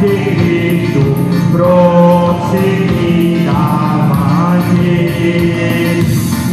Cristo 0.00 1.02
prosseguir 1.52 3.48
avante. 3.48 4.96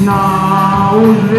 Não 0.04 0.98
os 1.02 1.32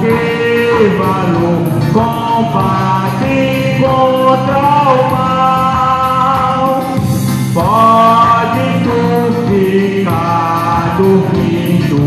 que 0.00 0.96
valor 0.96 1.64
combate 1.92 3.36
contra 3.78 4.64
o 4.92 4.96
mal. 5.10 6.68
Pode 7.52 8.66
tu 8.84 9.00
ficar 9.50 10.96
dormindo, 10.96 11.98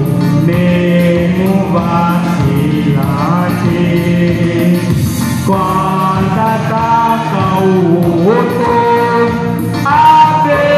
mesmo 0.45 1.49
vacilante. 1.71 2.39
Quando 5.49 6.38
ataca 6.38 7.43
o 7.63 7.65
outro, 8.27 8.69
haveria. 9.83 10.69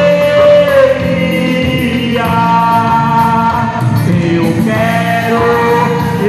Eu 4.31 4.47
quero 4.63 5.43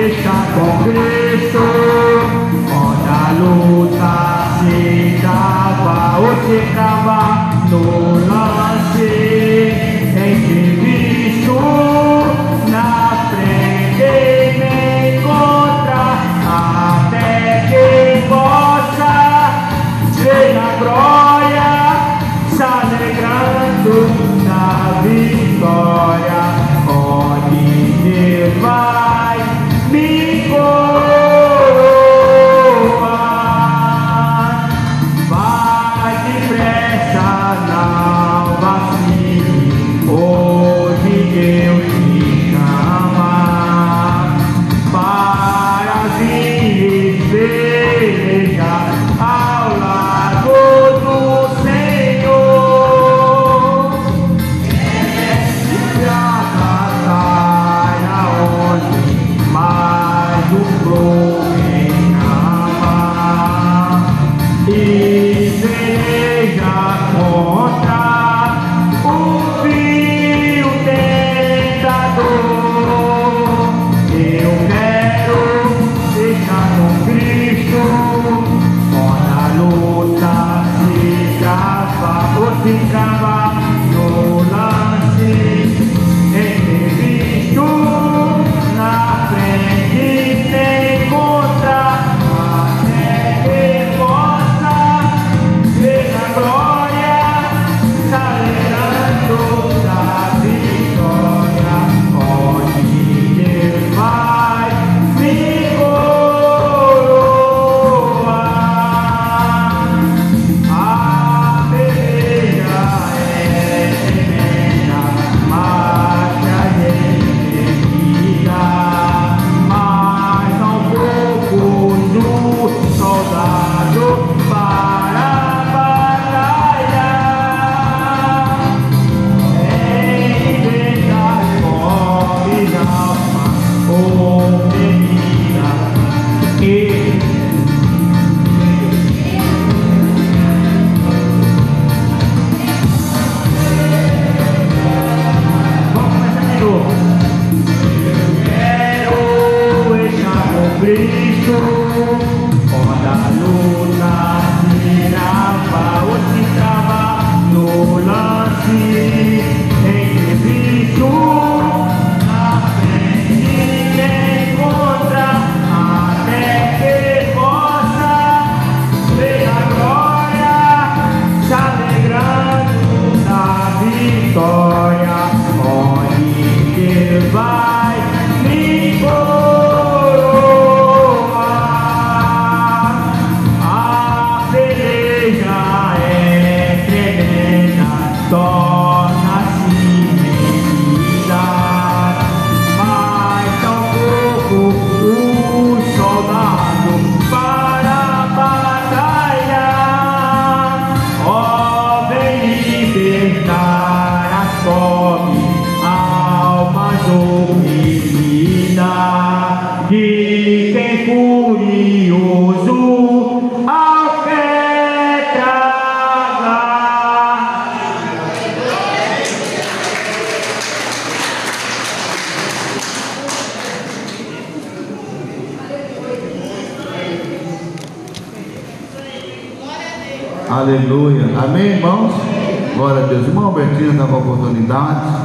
estar 0.08 0.44
com 0.54 0.70
Cristo, 0.82 1.64
quando 2.66 3.08
a 3.08 3.30
luta 3.38 4.14
se 4.58 5.20
trava 5.20 6.18
ou 6.18 6.34
se 6.44 6.58
trava 6.74 7.20
no 7.70 8.01
glória 20.92 21.70
se 22.50 22.62
alegrando 22.62 24.08
na 24.44 25.00
vitória 25.02 26.42
onde 26.86 27.92
Deus 28.02 28.54
vai 28.60 29.38
me 29.90 30.31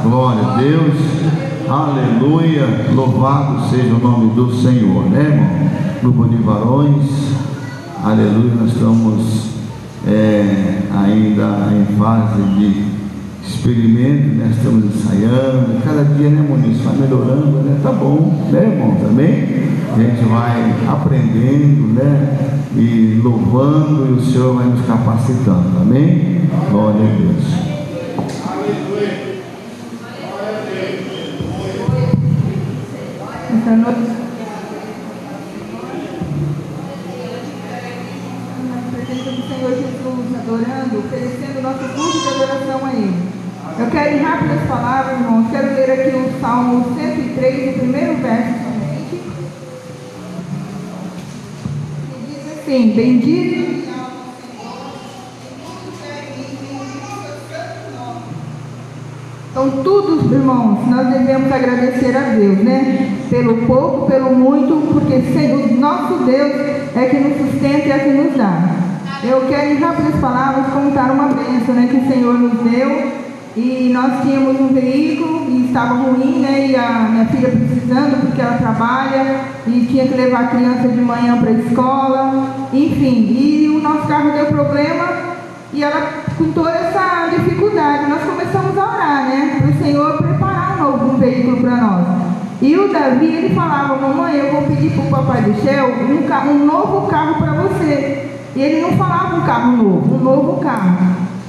Glória 0.02 0.46
a 0.46 0.56
Deus. 0.56 0.94
Aleluia. 1.68 2.90
Louvado 2.94 3.68
seja 3.68 3.94
o 3.94 3.98
nome 3.98 4.34
do 4.34 4.54
Senhor, 4.54 5.04
né, 5.10 5.20
irmão? 5.20 5.70
Grupo 6.00 6.28
de 6.28 6.36
varões. 6.42 7.06
Aleluia. 8.02 8.54
Nós 8.54 8.72
estamos 8.72 9.48
é, 10.06 10.82
ainda 10.94 11.68
em 11.72 11.96
fase 11.96 12.42
de 12.56 12.84
experimento, 13.44 14.36
né? 14.36 14.52
Estamos 14.56 14.84
ensaiando. 14.84 15.82
Cada 15.84 16.04
dia, 16.04 16.30
né, 16.30 16.46
Muniz? 16.48 16.80
Vai 16.80 16.96
melhorando, 16.96 17.62
né? 17.64 17.78
Tá 17.82 17.92
bom, 17.92 18.48
né, 18.52 18.70
irmãos? 18.72 19.04
Amém? 19.08 19.68
A 19.94 20.00
gente 20.00 20.24
vai 20.24 20.74
aprendendo, 20.88 21.94
né? 21.94 22.58
E 22.76 23.20
louvando, 23.22 24.06
e 24.08 24.12
o 24.12 24.20
Senhor 24.20 24.54
vai 24.54 24.66
nos 24.66 24.86
capacitando, 24.86 25.78
amém? 25.80 26.42
Glória 26.70 27.00
a 27.00 27.16
Deus. 27.16 27.67
Jesus, 39.76 40.34
adorando, 40.40 40.98
oferecendo 41.00 41.60
nosso 41.60 41.84
culto 41.94 42.18
de 42.18 42.28
adoração 42.28 42.86
a 42.86 42.92
Ele. 42.94 43.28
Eu 43.78 43.90
quero 43.90 44.16
ir 44.16 44.22
rápido 44.22 44.52
as 44.52 44.68
palavras, 44.68 45.20
irmãos. 45.20 45.50
Quero 45.50 45.74
ler 45.74 45.90
aqui 45.90 46.16
o 46.16 46.40
Salmo 46.40 46.96
103, 46.96 47.76
o 47.76 47.78
primeiro 47.80 48.16
verso 48.16 48.54
somente. 48.64 49.22
Que 52.10 52.26
diz 52.26 52.52
assim: 52.58 52.92
Bendito 52.96 53.67
tudo, 59.82 60.34
irmãos, 60.34 60.86
nós 60.88 61.06
devemos 61.08 61.50
agradecer 61.52 62.16
a 62.16 62.34
Deus, 62.34 62.58
né? 62.58 63.16
Pelo 63.30 63.66
pouco, 63.66 64.06
pelo 64.10 64.34
muito, 64.34 64.92
porque 64.92 65.20
sem, 65.32 65.52
o 65.52 65.80
nosso 65.80 66.24
Deus 66.24 66.52
é 66.96 67.06
que 67.06 67.16
nos 67.18 67.50
sustenta 67.50 67.88
e 67.88 67.92
é 67.92 67.98
que 67.98 68.10
nos 68.10 68.36
dá. 68.36 68.88
Eu 69.22 69.46
quero, 69.48 69.72
em 69.72 69.78
rápidas 69.78 70.20
palavras, 70.20 70.72
contar 70.72 71.10
uma 71.10 71.28
bênção 71.28 71.74
né, 71.74 71.88
que 71.90 71.96
o 71.96 72.12
Senhor 72.12 72.34
nos 72.34 72.60
deu. 72.70 73.28
E 73.56 73.90
nós 73.92 74.22
tínhamos 74.22 74.60
um 74.60 74.68
veículo 74.68 75.46
e 75.50 75.66
estava 75.66 75.94
ruim, 75.94 76.40
né? 76.40 76.68
E 76.68 76.76
a 76.76 77.08
minha 77.10 77.26
filha 77.26 77.50
precisando, 77.50 78.20
porque 78.20 78.40
ela 78.40 78.56
trabalha 78.56 79.40
e 79.66 79.86
tinha 79.90 80.06
que 80.06 80.14
levar 80.14 80.44
a 80.44 80.46
criança 80.46 80.86
de 80.86 81.00
manhã 81.00 81.38
para 81.38 81.50
a 81.50 81.54
escola. 81.54 82.68
Enfim, 82.72 83.26
e 83.32 83.68
o 83.68 83.82
nosso 83.82 84.06
carro 84.06 84.30
deu 84.30 84.46
problema 84.46 85.38
e 85.72 85.82
ela, 85.84 86.24
com 86.36 86.50
toda 86.52 86.70
essa 86.70 87.28
dificuldade, 87.28 88.08
nós 88.08 88.22
começamos 88.22 88.57
a 88.76 88.84
orar, 88.84 89.28
né? 89.28 89.58
Para 89.60 89.70
o 89.70 89.84
Senhor 89.84 90.16
preparar 90.18 90.76
um 90.78 90.82
novo 90.82 91.16
veículo 91.18 91.60
para 91.60 91.76
nós. 91.76 92.06
E 92.60 92.76
o 92.76 92.92
Davi, 92.92 93.26
ele 93.26 93.54
falava, 93.54 93.96
mamãe, 93.96 94.34
eu 94.34 94.52
vou 94.52 94.62
pedir 94.62 94.90
para 94.90 95.04
o 95.04 95.10
Papai 95.10 95.42
do 95.42 95.62
Céu 95.62 95.86
um, 95.86 96.26
ca- 96.26 96.44
um 96.44 96.66
novo 96.66 97.06
carro 97.06 97.34
para 97.36 97.52
você. 97.52 98.30
E 98.56 98.60
ele 98.60 98.80
não 98.80 98.96
falava 98.96 99.36
um 99.36 99.42
carro 99.42 99.76
novo, 99.76 100.16
um 100.16 100.18
novo 100.18 100.60
carro. 100.60 100.98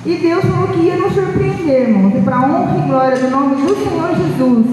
E 0.06 0.16
Deus 0.16 0.46
falou 0.46 0.68
que 0.68 0.82
ia 0.82 0.98
nos 0.98 1.14
surpreender, 1.14 1.90
irmãos. 1.90 2.14
E 2.16 2.22
para 2.22 2.42
honra 2.42 2.78
e 2.78 2.88
glória 2.88 3.18
do 3.18 3.30
nome 3.32 3.56
do 3.56 3.76
Senhor 3.76 4.16
Jesus, 4.16 4.66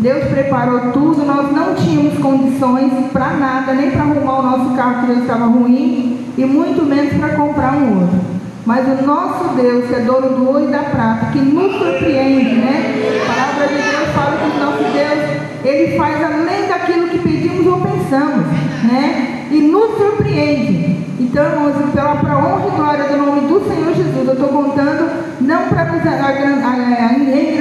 Deus 0.00 0.24
preparou 0.24 0.92
tudo. 0.92 1.24
Nós 1.26 1.52
não 1.52 1.74
tínhamos 1.74 2.18
condições 2.18 2.90
para 3.12 3.32
nada, 3.34 3.74
nem 3.74 3.90
para 3.90 4.00
arrumar 4.02 4.38
o 4.38 4.42
nosso 4.42 4.74
carro 4.74 5.06
que 5.06 5.14
já 5.14 5.20
estava 5.20 5.46
ruim, 5.46 6.18
e 6.38 6.44
muito 6.46 6.84
menos 6.86 7.12
para 7.12 7.36
comprar 7.36 7.74
um 7.74 8.00
outro. 8.00 8.31
Mas 8.64 8.86
o 8.86 9.04
nosso 9.04 9.56
Deus, 9.56 9.86
que 9.86 9.94
é 9.94 10.00
dono 10.00 10.36
do 10.36 10.46
ouro 10.46 10.64
e 10.64 10.68
da 10.68 10.84
prata, 10.84 11.32
que 11.32 11.38
nos 11.38 11.72
surpreende, 11.72 12.54
né? 12.54 12.94
A 13.22 13.34
palavra 13.34 13.66
de 13.66 13.74
Deus 13.74 14.08
fala 14.14 14.36
que 14.36 14.44
o 14.44 14.64
nosso 14.64 14.84
Deus, 14.92 15.64
ele 15.64 15.96
faz 15.96 16.22
além 16.22 16.68
daquilo 16.68 17.08
que 17.08 17.18
pedimos 17.18 17.66
ou 17.66 17.80
pensamos, 17.80 18.46
né? 18.84 19.48
E 19.50 19.60
nos 19.62 19.96
surpreende. 19.96 20.96
Então, 21.18 21.44
irmãos, 21.44 21.74
pela 21.92 22.12
honra 22.12 22.68
e 22.68 22.76
glória 22.76 23.04
do 23.04 23.16
nome 23.16 23.40
do 23.48 23.68
Senhor 23.68 23.94
Jesus, 23.94 24.28
eu 24.28 24.34
estou 24.34 24.48
contando 24.48 25.10
não 25.42 25.68
para 25.68 25.84
nos 25.86 26.02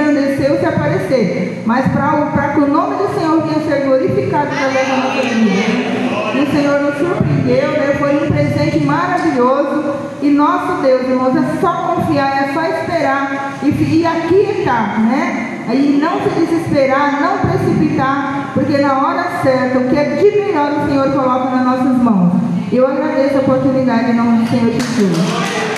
engrandecer 0.02 0.52
ou 0.52 0.60
se 0.60 0.66
aparecer, 0.66 1.64
mas 1.66 1.86
para 1.92 2.50
que 2.50 2.60
o 2.60 2.68
nome 2.68 2.96
do 2.96 3.14
Senhor 3.14 3.42
venha 3.42 3.60
ser 3.68 3.86
glorificado 3.86 4.48
através 4.48 4.88
da 4.88 4.98
nossa 4.98 5.22
vida. 5.22 6.12
E 6.34 6.40
o 6.40 6.52
Senhor 6.52 6.82
nos 6.82 6.98
surpreendeu, 6.98 7.72
né? 7.72 7.96
foi 7.98 8.16
um 8.16 8.32
presente 8.32 8.86
maravilhoso. 8.86 10.12
E 10.22 10.30
nosso 10.30 10.82
Deus, 10.82 11.02
irmãos, 11.02 11.36
é 11.36 11.60
só 11.60 11.96
confiar, 11.96 12.50
é 12.50 12.54
só 12.54 12.62
esperar 12.62 13.60
e, 13.64 13.70
e 13.70 14.06
aquietar, 14.06 15.00
né? 15.02 15.66
E 15.74 16.00
não 16.02 16.22
se 16.22 16.30
desesperar, 16.40 17.22
não 17.22 17.50
precipitar, 17.50 18.52
porque 18.54 18.78
na 18.78 19.08
hora 19.08 19.24
certa, 19.42 19.80
o 19.80 19.90
que 19.90 19.98
é 19.98 20.16
de 20.16 20.38
melhor 20.38 20.72
o 20.72 20.88
Senhor 20.88 21.12
coloca 21.12 21.50
nas 21.50 21.66
nossas 21.66 21.98
mãos. 21.98 22.34
Eu 22.72 22.88
agradeço 22.88 23.38
a 23.38 23.40
oportunidade 23.40 24.12
em 24.12 24.16
nome 24.16 24.44
do 24.44 24.50
Senhor 24.50 24.72
Jesus. 24.72 25.71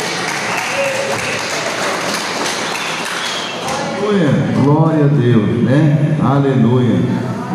Aleluia, 4.04 4.30
glória 4.62 5.06
a 5.06 5.08
Deus, 5.08 5.64
né? 5.64 6.18
Aleluia. 6.22 7.00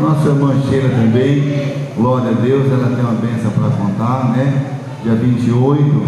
Nossa 0.01 0.29
irmã 0.29 0.55
Sheila 0.67 0.89
também, 0.89 1.75
glória 1.95 2.31
a 2.31 2.41
Deus, 2.41 2.73
ela 2.73 2.97
tem 2.97 3.05
uma 3.05 3.21
bênção 3.21 3.51
para 3.51 3.69
contar, 3.77 4.31
né? 4.35 4.63
Dia 5.03 5.15
28, 5.15 6.03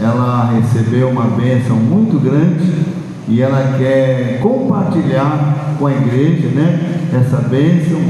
ela 0.00 0.54
recebeu 0.54 1.10
uma 1.10 1.24
bênção 1.24 1.76
muito 1.76 2.18
grande 2.18 2.86
e 3.28 3.42
ela 3.42 3.76
quer 3.76 4.40
compartilhar 4.40 5.74
com 5.78 5.86
a 5.86 5.92
igreja, 5.92 6.48
né? 6.48 7.00
Essa 7.12 7.36
bênção 7.42 8.00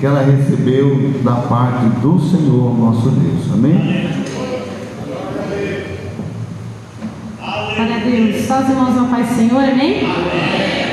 que 0.00 0.04
ela 0.04 0.20
recebeu 0.20 1.12
da 1.22 1.34
parte 1.34 1.86
do 2.02 2.18
Senhor 2.18 2.76
nosso 2.76 3.08
Deus, 3.10 3.52
amém? 3.52 4.10
Glória 7.40 7.96
a 7.96 7.98
Deus. 8.00 8.46
Só 8.46 8.62
os 8.62 8.68
irmãos 8.68 8.98
ao 8.98 9.06
Pai 9.06 9.22
do 9.22 9.34
Senhor, 9.34 9.62
amém? 9.62 10.83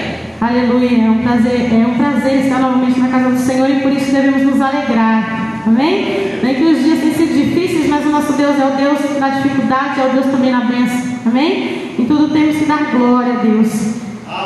Aleluia. 0.41 1.05
É 1.05 1.09
um 1.11 1.19
prazer, 1.19 1.71
é 1.71 1.85
um 1.85 1.93
prazer 1.93 2.45
estar 2.45 2.59
novamente 2.59 2.99
na 2.99 3.09
casa 3.09 3.29
do 3.29 3.37
Senhor 3.37 3.69
e 3.69 3.79
por 3.81 3.93
isso 3.93 4.11
devemos 4.11 4.41
nos 4.41 4.59
alegrar. 4.59 5.61
Amém? 5.67 6.39
Nem 6.41 6.55
que 6.55 6.63
os 6.63 6.83
dias 6.83 6.99
tenham 6.99 7.13
sido 7.13 7.33
difíceis, 7.35 7.87
mas 7.87 8.03
o 8.07 8.09
nosso 8.09 8.33
Deus 8.33 8.59
é 8.59 8.65
o 8.65 8.75
Deus 8.75 9.19
na 9.19 9.29
dificuldade, 9.29 10.01
é 10.01 10.07
o 10.07 10.13
Deus 10.13 10.25
também 10.25 10.51
na 10.51 10.61
bênção. 10.61 10.99
Amém? 11.27 11.93
Em 11.99 12.05
tudo 12.05 12.33
temos 12.33 12.57
que 12.57 12.65
dar 12.65 12.89
glória 12.89 13.33
a 13.33 13.43
Deus. 13.43 13.69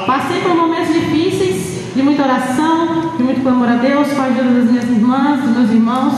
Passei 0.05 0.41
por 0.41 0.53
momentos 0.53 0.93
difíceis, 0.93 1.95
de 1.95 2.03
muita 2.03 2.23
oração, 2.23 3.13
de 3.15 3.23
muito 3.23 3.41
clamor 3.41 3.69
a 3.69 3.75
Deus, 3.75 4.11
com 4.11 4.21
a 4.21 4.25
ajuda 4.25 4.51
das 4.51 4.69
minhas 4.69 4.89
irmãs, 4.89 5.41
dos 5.43 5.51
meus 5.51 5.71
irmãos. 5.71 6.13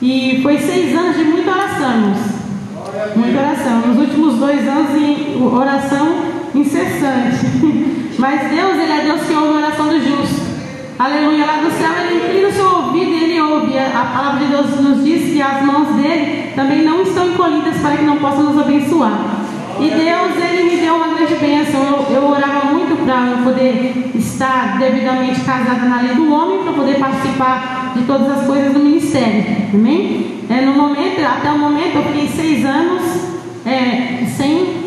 E 0.00 0.38
foi 0.44 0.58
seis 0.58 0.96
anos 0.96 1.16
de 1.16 1.24
muita 1.24 1.50
oração, 1.50 1.90
irmãos. 1.90 2.18
Muita 3.16 3.38
oração. 3.40 3.80
Nos 3.80 3.98
últimos 3.98 4.34
dois 4.36 4.60
anos, 4.68 4.94
em 4.94 5.42
oração 5.42 6.18
incessante. 6.54 7.96
Mas 8.26 8.50
Deus, 8.50 8.74
Ele 8.74 8.90
é 8.90 9.04
Deus 9.04 9.20
que 9.22 9.32
ouve 9.34 9.52
a 9.52 9.66
oração 9.66 9.86
do 9.86 10.00
justo. 10.00 10.42
Aleluia. 10.98 11.46
Lá 11.46 11.58
do 11.58 11.70
céu, 11.70 11.92
Ele 12.02 12.24
inclina 12.24 12.48
o 12.48 12.52
seu 12.52 12.66
ouvido 12.66 13.12
e 13.12 13.22
Ele 13.22 13.40
ouve. 13.40 13.78
A 13.78 14.04
palavra 14.12 14.44
de 14.44 14.50
Deus 14.50 14.80
nos 14.80 15.04
diz 15.04 15.32
que 15.32 15.40
as 15.40 15.62
mãos 15.62 15.94
dele 15.94 16.50
também 16.56 16.82
não 16.82 17.02
estão 17.02 17.28
encolhidas 17.28 17.76
para 17.76 17.96
que 17.96 18.02
não 18.02 18.16
possam 18.16 18.52
nos 18.52 18.58
abençoar. 18.60 19.12
E 19.78 19.90
Deus, 19.90 20.42
Ele 20.42 20.70
me 20.70 20.76
deu 20.76 20.96
uma 20.96 21.14
grande 21.14 21.36
bênção. 21.36 21.80
Eu, 21.80 22.16
eu 22.16 22.28
orava 22.28 22.64
muito 22.74 22.96
para 23.04 23.28
eu 23.28 23.44
poder 23.44 24.10
estar 24.16 24.76
devidamente 24.80 25.42
casada 25.42 25.86
na 25.86 26.02
lei 26.02 26.16
do 26.16 26.28
homem, 26.32 26.64
para 26.64 26.72
poder 26.72 26.98
participar 26.98 27.92
de 27.94 28.02
todas 28.06 28.28
as 28.40 28.44
coisas 28.44 28.72
do 28.72 28.80
ministério. 28.80 29.44
Amém? 29.72 30.40
É, 30.50 30.62
no 30.62 30.72
momento, 30.72 31.24
até 31.24 31.48
o 31.52 31.58
momento, 31.60 31.94
eu 31.94 32.02
fiquei 32.02 32.26
seis 32.26 32.64
anos 32.64 33.02
é, 33.64 34.26
sem 34.36 34.84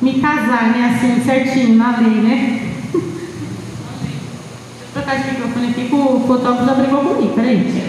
me 0.00 0.14
casar, 0.22 0.70
né? 0.70 0.96
Assim, 0.96 1.20
certinho, 1.22 1.76
na 1.76 1.98
lei, 1.98 2.22
né? 2.22 2.67
Trocar 5.08 5.22
de 5.22 5.30
microfone 5.30 5.70
aqui 5.70 5.88
que 5.88 5.94
o 5.94 6.20
fotógrafo 6.26 6.66
já 6.66 6.74
brigou 6.74 7.00
comigo, 7.00 7.32
peraí. 7.34 7.82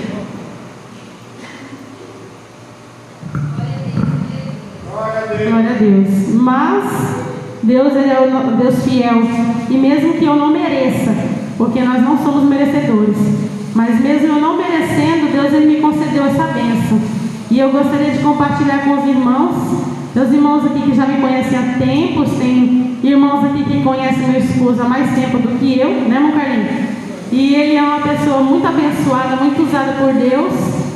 Glória 5.49 5.69
a 5.69 5.73
Deus. 5.73 6.33
Mas 6.35 7.15
Deus 7.61 7.93
ele 7.93 8.09
é 8.09 8.19
o 8.21 8.55
Deus 8.55 8.85
fiel. 8.85 9.21
E 9.69 9.73
mesmo 9.77 10.13
que 10.13 10.23
eu 10.23 10.35
não 10.37 10.53
mereça, 10.53 11.13
porque 11.57 11.81
nós 11.81 12.01
não 12.01 12.17
somos 12.23 12.45
merecedores, 12.45 13.17
mas 13.75 13.99
mesmo 13.99 14.27
eu 14.27 14.41
não 14.41 14.55
merecendo, 14.55 15.29
Deus 15.29 15.53
ele 15.53 15.75
me 15.75 15.81
concedeu 15.81 16.25
essa 16.25 16.43
bênção. 16.53 17.01
E 17.51 17.59
eu 17.59 17.69
gostaria 17.69 18.11
de 18.11 18.19
compartilhar 18.19 18.85
com 18.85 18.97
os 18.97 19.05
irmãos, 19.05 19.55
meus 20.15 20.31
irmãos 20.31 20.65
aqui 20.67 20.83
que 20.83 20.95
já 20.95 21.05
me 21.05 21.19
conhecem 21.19 21.59
há 21.59 21.77
tempos, 21.77 22.31
tem 22.37 22.97
irmãos 23.03 23.43
aqui 23.43 23.65
que 23.65 23.83
conhecem 23.83 24.25
meu 24.29 24.39
esposo 24.39 24.81
há 24.81 24.87
mais 24.87 25.13
tempo 25.13 25.37
do 25.37 25.59
que 25.59 25.77
eu, 25.77 25.89
né, 26.07 26.17
meu 26.17 26.31
Carlinhos? 26.31 26.88
E 27.31 27.55
ele 27.55 27.75
é 27.75 27.81
uma 27.81 28.01
pessoa 28.01 28.41
muito 28.41 28.67
abençoada, 28.67 29.35
muito 29.35 29.61
usada 29.63 29.93
por 29.93 30.13
Deus. 30.13 30.53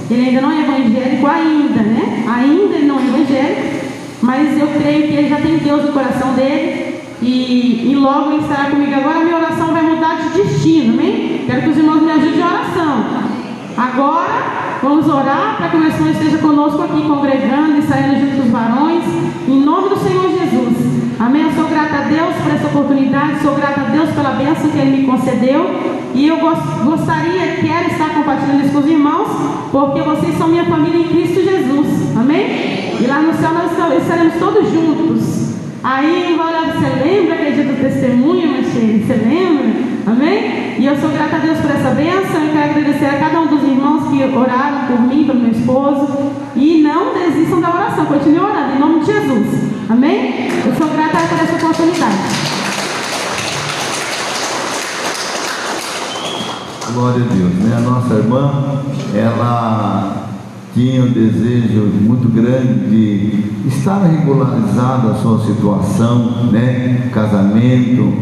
Ele 0.10 0.30
ainda 0.30 0.42
não 0.42 0.52
é 0.52 0.62
evangélico, 0.62 1.28
ainda, 1.28 1.82
né? 1.82 2.26
Ainda 2.28 2.76
ele 2.76 2.86
não 2.86 3.00
é 3.00 3.04
evangélico 3.04 3.84
mas 4.24 4.58
eu 4.58 4.68
creio 4.68 5.08
que 5.10 5.14
ele 5.16 5.28
já 5.28 5.36
tem 5.36 5.58
Deus 5.58 5.84
no 5.84 5.92
coração 5.92 6.34
dele 6.34 7.02
e, 7.22 7.92
e 7.92 7.96
logo 7.96 8.32
ele 8.32 8.42
estará 8.42 8.70
comigo. 8.70 8.96
Agora 8.96 9.20
minha 9.20 9.36
oração 9.36 9.74
vai 9.74 9.84
mudar 9.84 10.16
de 10.16 10.30
destino, 10.30 10.94
amém? 10.94 11.44
Quero 11.46 11.62
que 11.64 11.70
os 11.70 11.78
irmãos 11.78 12.02
me 12.02 12.10
ajudem 12.10 12.40
em 12.40 12.44
oração. 12.44 13.06
Agora 13.76 14.80
vamos 14.82 15.10
orar 15.10 15.58
para 15.58 15.68
que 15.68 15.76
o 15.76 15.92
Senhor 15.92 16.12
esteja 16.12 16.38
conosco 16.38 16.84
aqui, 16.84 17.02
congregando 17.02 17.78
e 17.78 17.82
saindo 17.82 18.22
junto 18.22 18.44
dos 18.44 18.50
varões, 18.50 19.04
em 19.46 19.60
nome 19.60 19.90
do 19.90 19.98
Senhor 19.98 20.30
Jesus. 20.30 20.94
Amém? 21.20 21.44
Eu 21.44 21.52
sou 21.52 21.66
grata 21.66 21.98
a 21.98 22.02
Deus 22.04 22.34
por 22.42 22.54
essa 22.54 22.68
oportunidade, 22.68 23.42
sou 23.42 23.56
grata 23.56 23.82
a 23.82 23.90
Deus 23.90 24.10
pela 24.12 24.30
bênção 24.32 24.70
que 24.70 24.78
Ele 24.78 25.02
me 25.02 25.06
concedeu. 25.06 26.03
E 26.16 26.28
eu 26.28 26.38
gostaria, 26.38 27.58
quero 27.62 27.92
estar 27.92 28.10
compartilhando 28.14 28.64
isso 28.64 28.74
com 28.74 28.80
os 28.80 28.86
irmãos, 28.86 29.28
porque 29.72 30.02
vocês 30.02 30.38
são 30.38 30.48
minha 30.48 30.66
família 30.66 31.00
em 31.00 31.08
Cristo 31.10 31.44
Jesus. 31.44 32.16
Amém? 32.16 32.98
E 33.00 33.08
lá 33.08 33.20
no 33.20 33.34
céu 33.34 33.52
nós 33.52 33.72
estaremos 34.02 34.36
todos 34.36 34.72
juntos. 34.72 35.44
Aí, 35.84 36.40
olha, 36.40 36.72
você 36.72 37.04
lembra 37.04 37.36
que 37.36 37.48
é 37.48 37.52
dia 37.52 37.64
do 37.66 37.82
testemunho, 37.82 38.48
Machê? 38.52 39.04
Você 39.06 39.14
lembra? 39.14 39.66
Amém? 40.06 40.76
E 40.80 40.86
eu 40.86 40.96
sou 40.98 41.10
grata 41.10 41.36
a 41.36 41.40
Deus 41.40 41.60
por 41.60 41.72
essa 41.72 41.90
bênção 41.90 42.46
e 42.46 42.50
quero 42.50 42.72
agradecer 42.72 43.06
a 43.06 43.20
cada 43.20 43.42
um 43.42 43.48
dos 43.48 43.64
irmãos 43.64 44.08
que 44.10 44.24
oraram 44.24 44.88
por 44.88 45.02
mim, 45.02 45.26
pelo 45.26 45.40
meu 45.40 45.52
esposo. 45.52 46.32
E 46.56 46.82
não 46.82 47.14
desistam 47.14 47.60
da 47.60 47.70
oração, 47.70 48.06
continue 48.06 48.40
orando, 48.40 48.76
em 48.76 48.80
nome 48.80 49.00
de 49.00 49.08
Jesus. 49.08 49.48
Amém? 49.90 50.48
Eu 50.66 50.74
sou 50.76 50.88
grata 50.88 51.18
por 51.28 51.40
essa 51.40 51.56
oportunidade. 51.56 52.73
Glória 56.94 57.26
a 57.26 57.34
Deus, 57.34 57.54
né? 57.56 57.76
A 57.76 57.80
nossa 57.80 58.14
irmã, 58.14 58.84
ela 59.16 60.28
tinha 60.76 61.02
um 61.02 61.10
desejo 61.10 61.88
muito 62.02 62.32
grande 62.32 62.88
de 62.88 63.68
estar 63.68 64.04
regularizada 64.04 65.10
a 65.10 65.16
sua 65.16 65.44
situação, 65.44 66.52
né? 66.52 67.10
Casamento, 67.12 68.14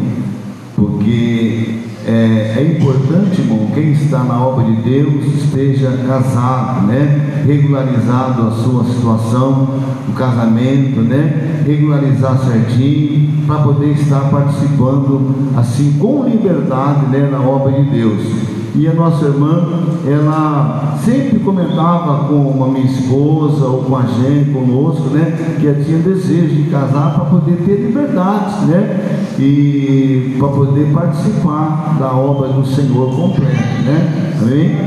porque 0.73 1.81
é, 2.05 2.55
é, 2.57 2.77
importante, 2.77 3.41
irmão, 3.41 3.67
quem 3.73 3.91
está 3.91 4.23
na 4.23 4.41
obra 4.41 4.63
de 4.63 4.81
Deus 4.81 5.25
esteja 5.43 5.91
casado, 6.07 6.87
né? 6.87 7.43
Regularizado 7.45 8.47
a 8.47 8.51
sua 8.51 8.85
situação, 8.85 9.81
o 10.07 10.13
casamento, 10.13 11.01
né? 11.01 11.61
Regularizar 11.67 12.39
certinho, 12.39 13.45
para 13.45 13.63
poder 13.63 13.91
estar 13.91 14.29
participando 14.29 15.51
assim 15.57 15.97
com 15.99 16.23
liberdade, 16.23 17.07
né? 17.07 17.27
Na 17.29 17.41
obra 17.41 17.73
de 17.73 17.89
Deus. 17.89 18.50
E 18.73 18.87
a 18.87 18.93
nossa 18.93 19.25
irmã, 19.25 19.67
ela 20.07 20.97
sempre 21.03 21.39
comentava 21.39 22.27
com 22.27 22.63
a 22.63 22.67
minha 22.67 22.85
esposa 22.85 23.65
ou 23.65 23.83
com 23.83 23.97
a 23.97 24.03
gente, 24.03 24.51
conosco, 24.51 25.09
né? 25.09 25.57
Que 25.59 25.67
ela 25.67 25.83
tinha 25.83 25.97
desejo 25.97 26.55
de 26.55 26.69
casar 26.69 27.15
para 27.15 27.25
poder 27.25 27.57
ter 27.65 27.87
liberdade, 27.87 28.65
né? 28.65 29.35
E 29.37 30.35
para 30.39 30.47
poder 30.47 30.93
participar 30.93 31.97
da 31.99 32.13
obra 32.13 32.49
do 32.49 32.65
Senhor 32.65 33.13
completa, 33.13 33.81
né? 33.83 34.37
Amém? 34.41 34.77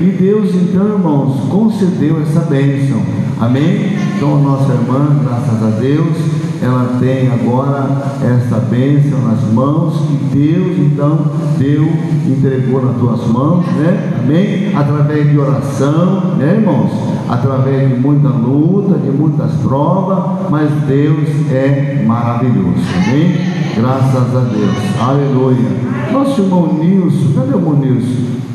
E 0.00 0.10
Deus, 0.10 0.54
então, 0.54 0.86
irmãos, 0.86 1.40
concedeu 1.50 2.20
essa 2.22 2.40
bênção. 2.40 3.00
Amém? 3.40 4.03
Então, 4.16 4.36
a 4.36 4.38
nossa 4.38 4.72
irmã, 4.72 5.08
graças 5.24 5.62
a 5.62 5.80
Deus, 5.80 6.16
ela 6.62 6.96
tem 7.00 7.28
agora 7.30 8.14
essa 8.22 8.58
bênção 8.60 9.18
nas 9.20 9.42
mãos 9.52 10.06
que 10.06 10.16
Deus 10.36 10.78
então 10.78 11.18
deu, 11.58 11.84
entregou 12.26 12.82
nas 12.82 12.96
tuas 12.96 13.26
mãos, 13.26 13.66
né? 13.66 14.12
Amém? 14.18 14.74
Através 14.74 15.30
de 15.30 15.38
oração, 15.38 16.36
né, 16.38 16.54
irmãos? 16.58 16.90
Através 17.28 17.88
de 17.88 18.00
muita 18.00 18.28
luta, 18.28 18.98
de 18.98 19.10
muitas 19.10 19.50
provas, 19.62 20.48
mas 20.48 20.70
Deus 20.86 21.28
é 21.50 22.02
maravilhoso, 22.06 22.80
amém? 22.94 23.34
Graças 23.76 24.36
a 24.36 24.40
Deus, 24.40 24.76
aleluia. 25.00 25.68
Nosso 26.12 26.40
irmão 26.40 26.72
Nilson, 26.74 27.32
cadê 27.34 27.54
o 27.54 27.58
irmão 27.58 27.74
Nilson? 27.74 28.53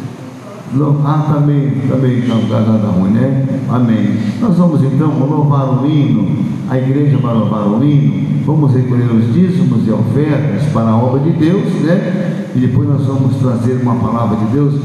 Ah, 1.04 1.34
também, 1.34 1.72
também 1.90 2.28
nada 2.28 2.88
ruim, 2.90 3.10
né? 3.10 3.46
Amém. 3.68 4.18
Nós 4.40 4.56
vamos 4.56 4.84
então 4.84 5.18
louvar 5.28 5.82
o 5.82 5.86
hino, 5.88 6.46
a 6.70 6.78
igreja 6.78 7.18
vai 7.18 7.34
louvar 7.34 7.68
o 7.68 7.84
hino, 7.84 8.44
vamos 8.46 8.74
recolher 8.74 9.12
os 9.12 9.34
dízimos 9.34 9.88
e 9.88 9.92
ofertas 9.92 10.72
para 10.72 10.90
a 10.90 10.98
obra 10.98 11.22
de 11.22 11.32
Deus, 11.32 11.66
né? 11.82 12.46
E 12.56 12.60
depois 12.60 12.88
nós 12.88 13.04
vamos 13.04 13.38
trazer 13.38 13.82
uma 13.82 13.96
palavra 13.96 14.38
de 14.38 14.46
Deus. 14.46 14.76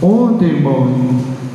Ontem, 0.00 0.46
irmão, 0.46 0.88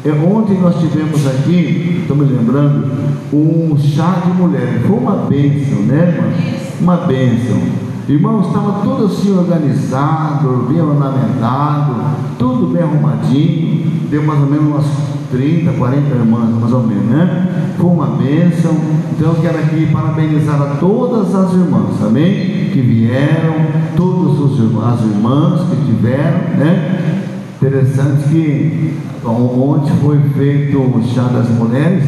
é, 0.06 0.12
ontem 0.12 0.60
nós 0.62 0.76
tivemos 0.80 1.26
aqui, 1.26 2.06
me 2.16 2.26
lembrando, 2.26 2.92
um 3.34 3.76
chá 3.78 4.22
de 4.24 4.32
mulher. 4.32 4.82
Foi 4.88 4.98
uma 4.98 5.16
bênção, 5.28 5.80
né, 5.82 6.16
irmão? 6.16 6.32
Uma 6.80 6.98
bênção. 7.08 7.89
Irmãos, 8.10 8.47
estava 8.47 8.82
tudo 8.82 9.05
assim 9.05 9.38
organizado, 9.38 10.66
bem 10.68 10.82
ornamentado, 10.82 11.93
tudo 12.39 12.74
bem 12.74 12.82
arrumadinho. 12.82 13.86
Deu 14.10 14.24
mais 14.24 14.39
ou 14.39 14.47
menos 14.47 14.66
umas 14.66 14.86
30, 15.30 15.74
40 15.74 16.16
irmãs, 16.16 16.49
mais 16.60 16.74
ou 16.74 16.82
menos, 16.82 17.05
né? 17.05 17.76
Foi 17.78 17.88
uma 17.88 18.07
bênção. 18.07 18.76
Então 19.12 19.34
eu 19.34 19.36
quero 19.39 19.60
aqui 19.60 19.88
parabenizar 19.93 20.60
a 20.60 20.78
todas 20.78 21.36
as 21.36 21.53
irmãs, 21.53 22.03
amém? 22.03 22.72
Que 22.74 22.82
vieram, 22.82 23.53
todas 23.95 24.60
as 24.60 25.05
irmãs 25.05 25.62
que 25.70 25.86
tiveram, 25.86 26.57
né? 26.57 27.20
Interessante 27.57 28.28
que 28.28 28.97
ontem 29.24 29.93
foi 30.01 30.20
feito 30.36 30.80
o 30.80 31.03
chá 31.14 31.26
das 31.26 31.47
mulheres 31.47 32.03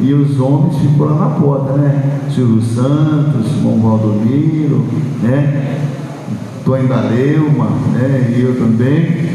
e 0.00 0.12
os 0.12 0.38
homens 0.40 0.76
ficam 0.78 1.06
lá 1.06 1.14
na 1.14 1.30
porta, 1.36 1.72
né? 1.74 2.20
Silvio 2.34 2.62
Santos, 2.62 3.50
Simão 3.52 3.80
Valdomiro, 3.80 4.84
né? 5.22 5.78
Tony 6.64 6.88
da 6.88 7.00
Leuma, 7.00 7.68
né? 7.92 8.34
E 8.36 8.42
eu 8.42 8.56
também. 8.56 9.26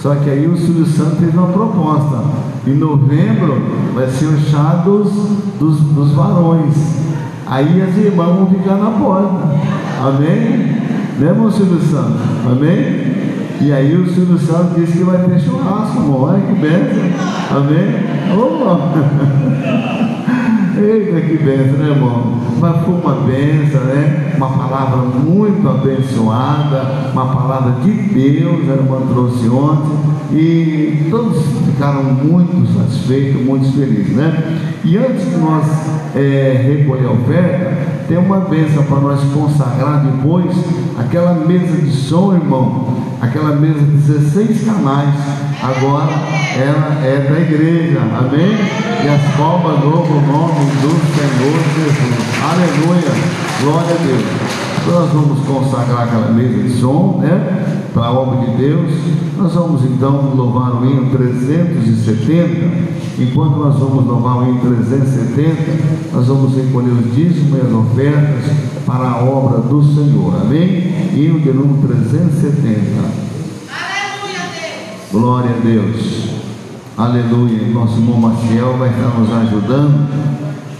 Só 0.00 0.14
que 0.14 0.30
aí 0.30 0.46
o 0.46 0.56
Silvio 0.56 0.86
Santos 0.86 1.18
fez 1.18 1.34
uma 1.34 1.48
proposta. 1.48 2.24
Em 2.66 2.74
novembro 2.74 3.62
vai 3.94 4.08
ser 4.08 4.26
o 4.26 4.38
chá 4.38 4.82
dos, 4.84 5.12
dos, 5.58 5.80
dos 5.80 6.12
varões. 6.12 6.74
Aí 7.46 7.82
as 7.82 7.96
irmãs 7.96 8.36
vão 8.36 8.46
ficar 8.46 8.76
na 8.76 8.90
porta. 8.90 9.56
Amém? 10.00 10.80
Né, 11.18 11.28
irmão 11.28 11.50
Silvio 11.50 11.80
Santos? 11.80 12.20
Amém? 12.50 13.10
E 13.60 13.72
aí 13.72 13.94
o 13.94 14.08
Silvio 14.08 14.38
Santos 14.38 14.76
disse 14.76 14.98
que 14.98 15.04
vai 15.04 15.18
ter 15.18 15.38
churrasco, 15.38 15.98
amor. 15.98 16.30
Olha 16.30 16.40
que 16.40 16.54
benção. 16.54 17.02
Amém? 17.50 17.94
Opa! 18.38 19.90
Eita, 20.82 21.20
que 21.20 21.36
benção, 21.36 21.76
né, 21.76 21.90
irmão? 21.90 22.38
Mas 22.58 22.84
foi 22.86 22.94
uma 22.94 23.14
benção, 23.26 23.84
né? 23.84 24.32
Uma 24.34 24.48
palavra 24.48 24.96
muito 24.96 25.68
abençoada, 25.68 27.10
uma 27.12 27.26
palavra 27.26 27.82
de 27.82 27.90
Deus, 27.90 28.66
a 28.66 28.72
irmã 28.72 29.02
trouxe 29.12 29.46
ontem, 29.50 29.98
e 30.32 31.06
todos 31.10 31.44
ficaram 31.66 32.02
muito 32.02 32.66
satisfeitos, 32.72 33.44
muito 33.44 33.70
felizes, 33.76 34.16
né? 34.16 34.58
E 34.82 34.96
antes 34.96 35.28
de 35.28 35.36
nós 35.36 35.66
é, 36.16 36.78
recolher 36.78 37.08
a 37.08 37.12
oferta, 37.12 37.90
tem 38.08 38.16
uma 38.16 38.40
benção 38.40 38.82
para 38.84 39.00
nós 39.00 39.20
consagrar 39.34 40.02
depois 40.02 40.50
aquela 40.98 41.34
mesa 41.34 41.76
de 41.76 41.92
som, 41.92 42.32
irmão, 42.32 42.96
aquela 43.20 43.54
mesa 43.54 43.80
de 43.80 43.96
16 43.98 44.64
canais, 44.64 45.14
agora 45.62 46.12
ela 46.56 47.04
é 47.04 47.28
da 47.28 47.40
igreja, 47.40 48.00
amém? 48.00 48.56
E 49.04 49.08
as 49.08 49.36
palmas 49.36 49.82
louvam 49.82 50.18
o 50.18 50.26
nome 50.26 50.64
do 50.82 50.90
Senhor 51.14 51.58
Jesus, 51.76 52.18
aleluia, 52.42 53.12
glória 53.62 53.94
a 53.94 54.06
Deus. 54.06 54.60
Então 54.82 55.00
nós 55.00 55.10
vamos 55.12 55.46
consagrar 55.46 56.04
aquela 56.04 56.32
mesa 56.32 56.62
de 56.62 56.70
som, 56.80 57.18
né? 57.20 57.88
Para 57.92 58.06
a 58.06 58.12
obra 58.12 58.46
de 58.46 58.56
Deus. 58.56 58.90
Nós 59.36 59.52
vamos 59.52 59.84
então 59.84 60.32
louvar 60.34 60.82
o 60.82 60.86
hino 60.86 61.10
370. 61.10 63.00
Enquanto 63.18 63.56
nós 63.56 63.78
vamos 63.78 64.06
louvar 64.06 64.38
o 64.38 64.48
hino 64.48 64.60
370, 64.60 66.14
nós 66.14 66.26
vamos 66.26 66.56
recolher 66.56 66.92
os 66.92 67.14
dízimos 67.14 67.58
e 67.58 67.60
as 67.60 67.72
ofertas 67.72 68.44
para 68.86 69.08
a 69.08 69.22
obra 69.22 69.58
do 69.58 69.82
Senhor. 69.82 70.34
Amém? 70.40 71.10
Hino 71.14 71.40
de 71.40 71.52
número 71.52 71.86
370. 71.86 73.29
Glória 75.12 75.50
a 75.50 75.58
Deus. 75.58 76.30
Aleluia. 76.96 77.66
Nosso 77.72 77.98
irmão 77.98 78.20
Maciel 78.20 78.76
vai 78.78 78.90
estar 78.90 79.18
nos 79.18 79.32
ajudando 79.32 80.08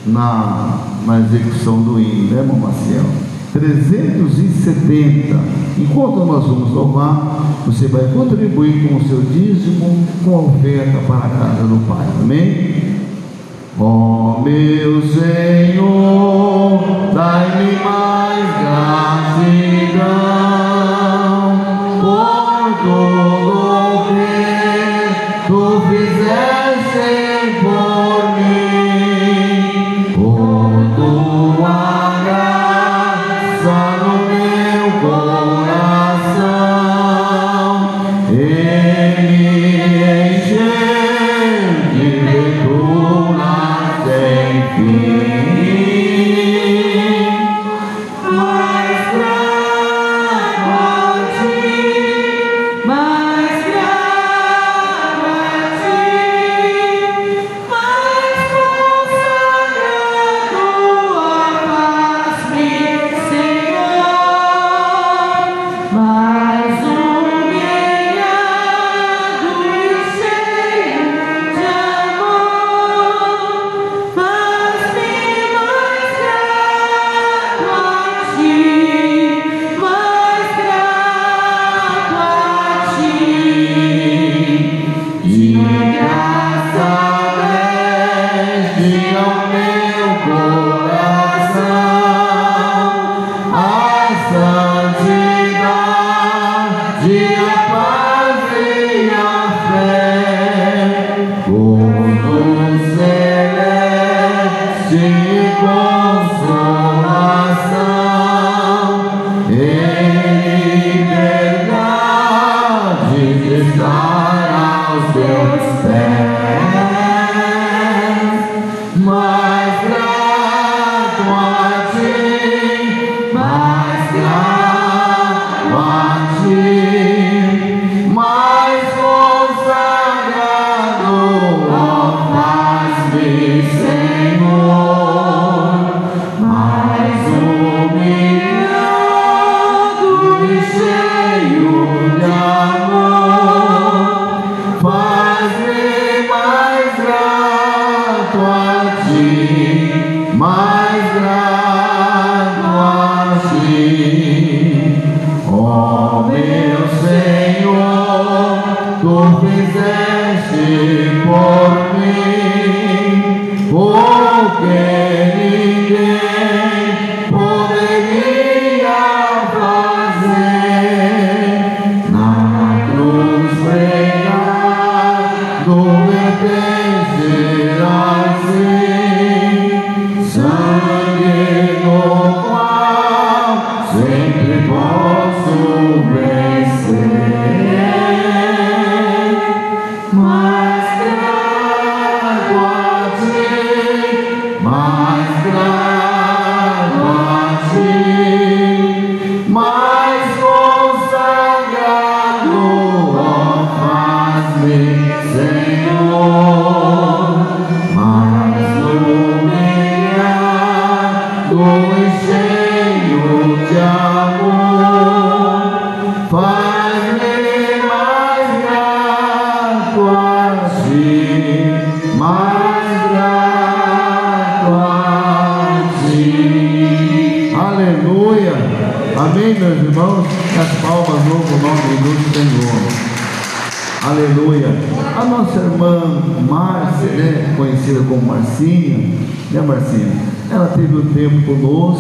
na, 0.06 0.78
na 1.04 1.18
execução 1.18 1.82
do 1.82 1.98
hino, 1.98 2.30
né, 2.30 2.40
irmão 2.42 2.56
Maciel? 2.56 3.06
370. 3.52 5.36
Enquanto 5.78 6.24
nós 6.24 6.46
vamos 6.46 6.70
louvar, 6.70 7.40
você 7.66 7.88
vai 7.88 8.04
contribuir 8.12 8.88
com 8.88 8.98
o 8.98 9.08
seu 9.08 9.20
dízimo, 9.22 10.06
com 10.24 10.36
a 10.36 10.42
oferta 10.42 10.98
para 11.08 11.26
a 11.26 11.30
casa 11.30 11.64
do 11.64 11.84
Pai. 11.88 12.06
Amém? 12.20 13.00
Ó 13.80 14.42
meu 14.44 15.02
Senhor, 15.08 16.80
dai-me 17.12 17.72
mais 17.82 18.46
gratidão 18.60 20.39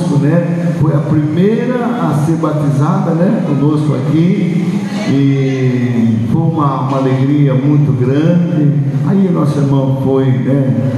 conosco, 0.00 0.18
né? 0.18 0.74
Foi 0.80 0.94
a 0.94 0.98
primeira 0.98 1.84
a 1.84 2.24
ser 2.24 2.36
batizada, 2.36 3.12
né, 3.12 3.44
conosco 3.46 3.94
aqui. 3.94 4.80
E 5.08 6.28
foi 6.32 6.42
uma, 6.42 6.88
uma 6.88 6.98
alegria 6.98 7.54
muito 7.54 7.92
grande. 7.98 8.72
Aí 9.06 9.30
nosso 9.32 9.58
irmão 9.58 10.00
foi, 10.04 10.26
né? 10.26 10.92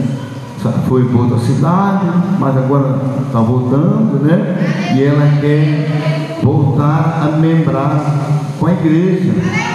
Foi 0.88 1.05
para 1.05 1.20
outra 1.20 1.38
cidade, 1.38 2.07
mas 2.38 2.57
agora 2.57 3.00
está 3.26 3.40
voltando, 3.40 4.22
né? 4.22 4.94
E 4.94 5.03
ela 5.03 5.40
quer 5.40 6.38
voltar 6.42 7.22
a 7.24 7.36
membrar 7.36 8.05
com 8.61 8.66
a 8.66 8.72
igreja. 8.72 9.32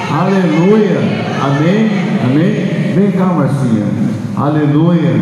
Aleluia. 0.10 1.00
Amém. 1.44 1.90
Amém. 2.24 2.94
Vem 2.96 3.12
cá, 3.12 3.26
Marcinha. 3.26 3.86
Aleluia. 4.38 5.14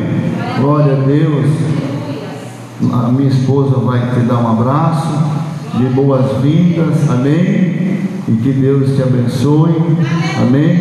Glória 0.59 0.93
a 0.93 1.05
Deus. 1.05 1.74
A 3.05 3.09
minha 3.09 3.29
esposa 3.29 3.77
vai 3.77 3.99
te 4.15 4.21
dar 4.21 4.39
um 4.39 4.59
abraço 4.59 5.07
de 5.75 5.83
boas-vindas. 5.93 7.07
Amém. 7.07 7.99
E 8.27 8.31
que 8.41 8.51
Deus 8.51 8.95
te 8.95 9.03
abençoe. 9.03 9.75
Amém. 10.41 10.79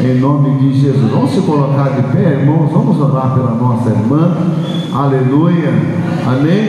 Em 0.00 0.20
nome 0.20 0.60
de 0.60 0.80
Jesus. 0.80 1.10
Vamos 1.10 1.32
se 1.32 1.40
colocar 1.40 1.88
de 1.88 2.02
pé, 2.16 2.38
irmãos. 2.38 2.70
Vamos 2.70 3.00
orar 3.00 3.34
pela 3.34 3.50
nossa 3.56 3.90
irmã. 3.90 4.36
Aleluia. 4.94 5.72
Amém. 6.24 6.68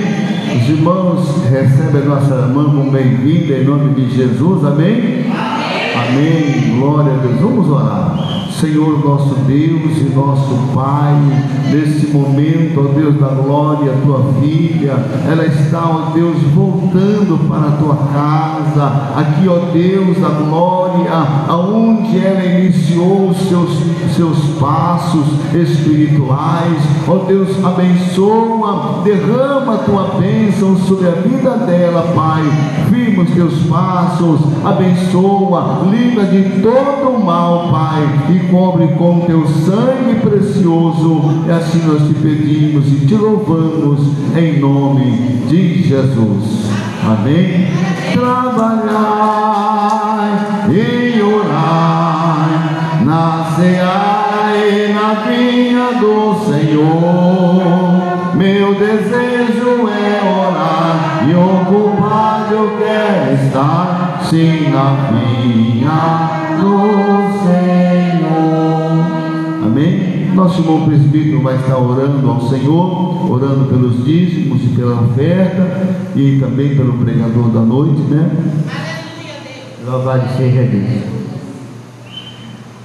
Os 0.59 0.67
irmãos 0.67 1.43
recebem 1.47 2.01
a 2.01 2.05
nossa 2.05 2.33
irmã 2.33 2.63
como 2.63 2.89
bem-vinda 2.89 3.53
em 3.53 3.65
nome 3.65 3.93
de 3.93 4.09
Jesus. 4.15 4.65
Amém. 4.65 5.27
Amém. 5.95 6.79
Glória 6.79 7.13
a 7.13 7.17
Deus. 7.17 7.39
Vamos 7.39 7.69
orar. 7.69 8.26
Senhor 8.59 9.05
nosso 9.05 9.35
Deus 9.45 9.97
e 9.99 10.11
nosso 10.15 10.57
Pai, 10.73 11.13
nesse 11.71 12.07
momento, 12.07 12.79
ó 12.79 12.93
Deus 12.93 13.19
da 13.19 13.27
glória, 13.27 13.93
tua 14.03 14.33
filha, 14.41 14.93
ela 15.29 15.45
está, 15.45 15.87
ó 15.87 16.09
Deus, 16.11 16.37
voltando 16.55 17.47
para 17.47 17.67
a 17.67 17.77
tua 17.77 17.95
casa, 18.11 19.11
aqui, 19.15 19.47
ó 19.47 19.71
Deus 19.71 20.17
da 20.17 20.29
glória, 20.29 21.11
aonde 21.47 22.17
ela 22.17 22.43
iniciou 22.43 23.29
os 23.29 23.37
seus, 23.37 23.69
seus 24.15 24.39
passos 24.59 25.25
espirituais, 25.53 26.81
ó 27.07 27.17
Deus, 27.25 27.63
abençoa, 27.63 29.01
derrama 29.03 29.75
a 29.75 29.77
tua 29.79 30.03
bênção 30.19 30.75
sobre 30.77 31.07
a 31.07 31.11
vida 31.11 31.51
dela, 31.57 32.11
Pai, 32.15 32.43
firma 32.89 33.21
os 33.21 33.29
teus 33.31 33.53
passos, 33.67 34.39
abençoa, 34.65 35.83
livra 35.91 36.25
de 36.25 36.61
todo 36.61 37.09
o 37.09 37.23
mal, 37.23 37.69
Pai, 37.69 38.07
e 38.29 38.46
cobre 38.51 38.87
com 38.97 39.21
teu 39.21 39.47
sangue 39.47 40.19
precioso. 40.21 41.43
E 41.47 41.51
assim 41.51 41.79
nós 41.85 42.07
te 42.07 42.13
pedimos 42.13 42.87
e 42.87 43.05
te 43.05 43.15
louvamos 43.15 43.99
em 44.35 44.59
nome 44.59 45.11
de 45.47 45.83
Jesus. 45.83 46.69
Amém. 47.05 47.67
Trabalhai 48.13 49.37
e 50.69 51.21
orai 51.21 52.57
na 53.05 53.55
seara 53.55 54.57
e 54.57 54.93
na 54.93 55.13
vinha 55.25 55.93
do 55.99 56.35
Senhor. 56.45 58.35
Meu 58.35 58.75
desejo 58.75 59.87
é 59.89 60.21
orar 60.21 61.27
e 61.27 61.33
ocupado 61.33 62.53
eu 62.53 62.77
quero 62.77 63.33
estar, 63.33 64.21
sim, 64.29 64.69
na 64.69 65.09
vinha 65.11 66.57
do 66.59 67.43
Senhor. 67.43 67.86
Amém? 69.65 70.31
Nosso 70.33 70.61
irmão 70.61 70.85
presbítero 70.85 71.41
vai 71.41 71.55
estar 71.55 71.77
orando 71.77 72.29
ao 72.29 72.41
Senhor, 72.49 73.31
orando 73.31 73.65
pelos 73.65 74.03
dízimos 74.05 74.63
e 74.63 74.67
pela 74.75 75.01
oferta 75.01 75.95
e 76.15 76.37
também 76.39 76.75
pelo 76.75 76.93
pregador 76.93 77.49
da 77.49 77.61
noite, 77.61 78.01
né? 78.01 78.29
Louvado 79.85 80.37
seja 80.37 80.63
Deus. 80.63 81.17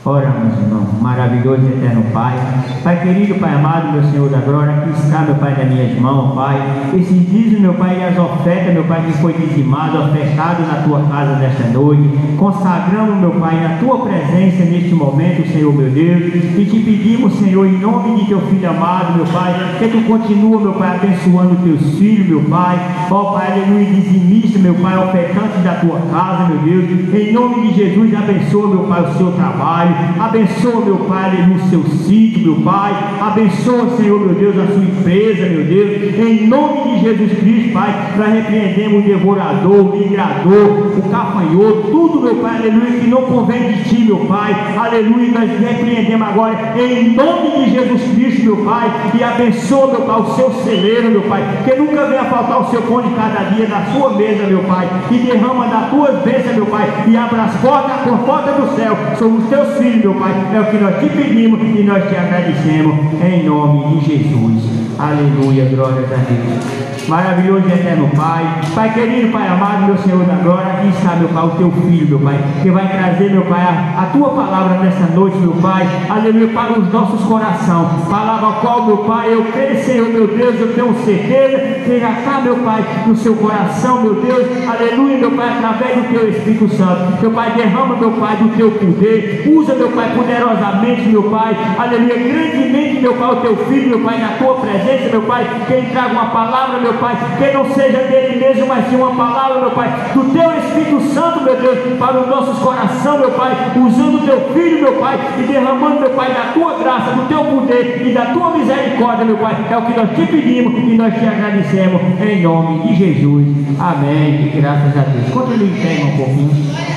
Oramos, 0.05 0.59
irmão, 0.59 0.84
maravilhoso 1.00 1.62
e 1.62 1.78
eterno 1.78 2.03
Pai. 2.12 2.34
Pai 2.82 3.00
querido, 3.03 3.36
Pai 3.36 3.55
amado, 3.55 3.92
meu 3.92 4.03
Senhor 4.11 4.28
da 4.28 4.38
glória, 4.38 4.74
aqui 4.74 4.90
está, 4.98 5.20
meu 5.20 5.36
Pai, 5.36 5.55
nas 5.57 5.72
minhas 5.72 5.96
mãos, 5.96 6.34
Pai. 6.34 6.61
Esse 6.92 7.14
dízimo, 7.14 7.61
meu 7.61 7.74
Pai, 7.74 8.00
e 8.00 8.05
as 8.05 8.18
ofertas, 8.18 8.74
meu 8.74 8.82
Pai, 8.82 9.05
que 9.07 9.12
foi 9.18 9.32
dizimado, 9.32 10.03
ofertado 10.03 10.62
na 10.62 10.82
tua 10.82 11.03
casa 11.05 11.36
nesta 11.36 11.68
noite. 11.68 12.18
Consagramos, 12.36 13.18
meu 13.18 13.30
Pai, 13.30 13.61
na 13.62 13.76
tua 13.78 13.98
presença 14.00 14.64
neste 14.64 14.92
momento, 14.92 15.46
Senhor, 15.53 15.72
meu 15.72 15.88
Deus. 15.88 16.34
E 16.34 16.64
te 16.68 16.80
pedimos, 16.80 17.34
Senhor, 17.34 17.64
em 17.64 17.78
nome 17.78 18.22
de 18.22 18.26
teu 18.26 18.40
filho 18.40 18.70
amado, 18.70 19.14
meu 19.14 19.26
Pai, 19.26 19.55
que 19.78 19.86
tu 19.86 20.00
continua, 20.09 20.61
meu 20.61 20.72
Pai, 20.72 20.96
abençoando 20.96 21.55
teus 21.62 21.96
filhos, 21.96 22.26
meu 22.26 22.42
Pai. 22.50 22.76
Ó 23.09 23.34
Pai, 23.34 23.53
aleluia, 23.53 23.84
dizimista, 23.84 24.59
meu 24.59 24.74
Pai, 24.74 24.98
ofertante 24.98 25.59
da 25.59 25.74
tua 25.74 26.00
casa, 26.11 26.48
meu 26.48 26.59
Deus. 26.59 27.14
Em 27.14 27.32
nome 27.32 27.68
de 27.68 27.74
Jesus, 27.76 28.12
abençoa, 28.12 28.66
meu 28.66 28.84
Pai, 28.88 29.03
o 29.03 29.14
seu 29.14 29.30
trabalho. 29.30 29.91
Abençoa, 30.18 30.84
meu 30.84 30.97
Pai, 30.97 31.47
no 31.47 31.59
seu 31.70 31.82
sítio, 32.05 32.43
meu 32.43 32.55
Pai. 32.62 32.93
Abençoa, 33.20 33.97
Senhor, 33.97 34.20
meu 34.20 34.34
Deus, 34.34 34.57
a 34.59 34.66
sua 34.72 34.82
empresa, 34.82 35.49
meu 35.49 35.64
Deus. 35.64 36.18
Em 36.18 36.47
nome 36.47 36.90
de 36.90 37.01
Jesus 37.01 37.38
Cristo, 37.38 37.72
Pai, 37.72 38.12
nós 38.16 38.32
repreendemos 38.32 39.05
o 39.05 39.07
devorador, 39.07 39.95
o 39.95 39.99
migrador, 39.99 40.93
o 40.97 41.11
cafanhoto, 41.11 41.88
tudo, 41.90 42.20
meu 42.20 42.36
Pai, 42.36 42.57
aleluia, 42.57 43.01
que 43.01 43.07
não 43.07 43.22
convém 43.22 43.72
de 43.72 43.88
ti, 43.88 44.05
meu 44.05 44.18
Pai. 44.26 44.55
Aleluia, 44.76 45.32
nós 45.32 45.51
repreendemos 45.61 46.28
agora, 46.28 46.74
em 46.76 47.14
nome 47.14 47.51
de 47.51 47.70
Jesus 47.70 48.03
Cristo, 48.14 48.45
meu 48.45 48.57
Pai. 48.59 48.90
E 49.14 49.22
abençoa, 49.22 49.88
meu 49.88 50.03
Pai, 50.03 50.20
o 50.20 50.34
seu 50.34 50.51
celeiro, 50.64 51.11
meu 51.11 51.22
Pai. 51.22 51.43
Que 51.64 51.74
nunca 51.74 52.07
venha 52.07 52.24
faltar 52.24 52.61
o 52.61 52.70
seu 52.70 52.82
pão 52.82 53.03
de 53.03 53.11
cada 53.14 53.51
dia 53.51 53.68
na 53.68 53.84
sua 53.93 54.11
mesa, 54.14 54.47
meu 54.47 54.62
Pai. 54.64 54.88
E 55.11 55.18
derrama 55.18 55.66
da 55.66 55.88
tua 55.90 56.12
bênção, 56.24 56.55
meu 56.55 56.66
Pai. 56.66 56.88
E 57.07 57.16
abra 57.16 57.43
as 57.43 57.57
portas, 57.57 58.12
a 58.12 58.16
porta 58.18 58.53
do 58.53 58.76
céu 58.76 58.97
sobre 59.18 59.43
os 59.43 59.49
teus 59.49 59.78
filhos, 59.78 59.82
meu 59.91 60.14
Pai. 60.14 60.33
É 60.55 60.61
o 60.61 60.66
que 60.66 60.76
nós 60.78 61.01
te 61.01 61.09
pedimos 61.09 61.61
e 61.61 61.83
nós 61.83 62.09
te 62.09 62.16
agradecemos 62.16 62.97
em 63.22 63.45
nome 63.45 63.97
de 63.97 64.07
Jesus. 64.07 64.82
Aleluia, 64.99 65.64
glórias 65.64 66.12
a 66.12 66.16
Deus. 66.16 67.09
Maravilhoso 67.09 67.68
e 67.68 67.72
eterno 67.72 68.09
Pai. 68.14 68.61
Pai 68.74 68.93
querido, 68.95 69.32
Pai 69.32 69.49
amado, 69.49 69.86
meu 69.86 69.99
Senhor 69.99 70.24
da 70.24 70.34
glória, 70.34 70.72
aqui 70.72 70.88
está, 70.88 71.16
meu 71.16 71.28
Pai, 71.28 71.45
o 71.45 71.51
teu 71.51 71.70
filho, 71.70 72.09
meu 72.09 72.18
Pai, 72.20 72.38
que 72.62 72.70
vai 72.70 72.88
trazer, 72.88 73.30
meu 73.30 73.45
Pai, 73.45 73.61
a, 73.61 74.03
a 74.03 74.07
tua 74.07 74.30
palavra 74.30 74.78
nessa 74.78 75.07
noite, 75.14 75.36
meu 75.38 75.53
Pai. 75.53 75.86
Aleluia, 76.09 76.49
para 76.49 76.78
os 76.78 76.93
nossos 76.93 77.22
corações. 77.26 78.09
Palavra 78.09 78.61
qual, 78.61 78.86
meu 78.86 78.99
Pai, 78.99 79.34
eu 79.34 79.45
creio, 79.47 79.82
Senhor, 79.84 80.09
meu 80.09 80.26
Deus, 80.28 80.61
eu 80.61 80.74
tenho 80.74 80.95
certeza 81.05 81.59
que 81.84 81.99
já 81.99 82.11
está, 82.12 82.40
meu 82.40 82.57
Pai, 82.57 82.84
no 83.07 83.16
seu 83.16 83.34
coração, 83.34 84.03
meu 84.03 84.14
Deus. 84.14 84.47
Aleluia, 84.68 85.18
meu 85.18 85.32
Pai, 85.32 85.49
através 85.49 85.97
do 85.97 86.12
teu 86.12 86.28
Espírito 86.28 86.68
Santo. 86.68 87.20
Meu 87.20 87.30
Pai, 87.32 87.53
derrama, 87.53 87.97
meu 87.97 88.12
Pai, 88.12 88.36
do 88.36 88.57
teu 88.57 88.70
poder. 88.70 89.51
Usa, 89.53 89.74
meu 89.74 89.90
Pai, 89.90 90.12
poderosamente, 90.14 91.09
meu 91.09 91.24
Pai. 91.24 91.57
Aleluia, 91.78 92.16
grandemente, 92.16 93.01
meu 93.01 93.14
Pai, 93.14 93.32
o 93.32 93.36
teu 93.36 93.57
filho, 93.57 93.88
meu 93.88 94.01
Pai, 94.01 94.18
na 94.18 94.28
tua 94.38 94.55
presença, 94.55 94.82
meu 95.11 95.22
Pai. 95.22 95.47
Quem 95.66 95.87
traga 95.87 96.12
uma 96.12 96.26
palavra, 96.26 96.80
meu 96.80 96.95
Pai, 96.95 97.16
que 97.39 97.53
não 97.53 97.64
seja 97.72 97.99
dele 97.99 98.39
mesmo, 98.39 98.66
mas 98.66 98.89
sim 98.89 98.97
uma 98.97 99.14
palavra, 99.14 99.61
meu 99.61 99.70
Pai, 99.70 99.89
do 100.14 100.24
teu 100.33 100.59
Espírito 100.59 101.01
Santo, 101.12 101.43
meu 101.43 101.57
Deus, 101.57 101.99
para 101.99 102.20
os 102.20 102.28
nossos 102.28 102.59
corações, 102.59 103.20
meu 103.20 103.30
Pai, 103.33 103.53
usando 103.76 104.16
o 104.16 104.26
teu 104.26 104.41
filho, 104.53 104.83
meu 104.83 104.95
Pai, 104.95 105.18
e 105.39 105.43
derramando, 105.43 106.01
meu 106.01 106.11
Pai, 106.11 106.33
da 106.33 106.53
tua 106.53 106.78
graça, 106.78 107.12
do 107.12 107.28
teu 107.28 107.45
poder 107.45 108.07
e 108.07 108.12
da 108.12 108.26
tua 108.26 108.57
misericórdia, 108.57 109.24
meu 109.24 109.39
Pai. 109.39 109.57
É 109.70 109.76
o 109.76 109.83
que 109.83 109.97
nós 109.97 110.11
te 110.11 110.26
pedimos 110.26 110.74
e 110.78 110.97
nós 110.97 111.14
te 111.14 111.26
agradecemos 111.26 112.01
em 112.20 112.43
nome 112.43 112.89
de 112.89 112.95
Jesus. 112.95 113.47
Amém. 113.78 114.47
E 114.47 114.61
graças 114.61 114.97
a 114.97 115.03
Deus. 115.03 115.30
Continue 115.33 115.68
em 115.68 115.83
pé 115.83 116.05
um 116.05 116.16
pouquinho. 116.16 116.93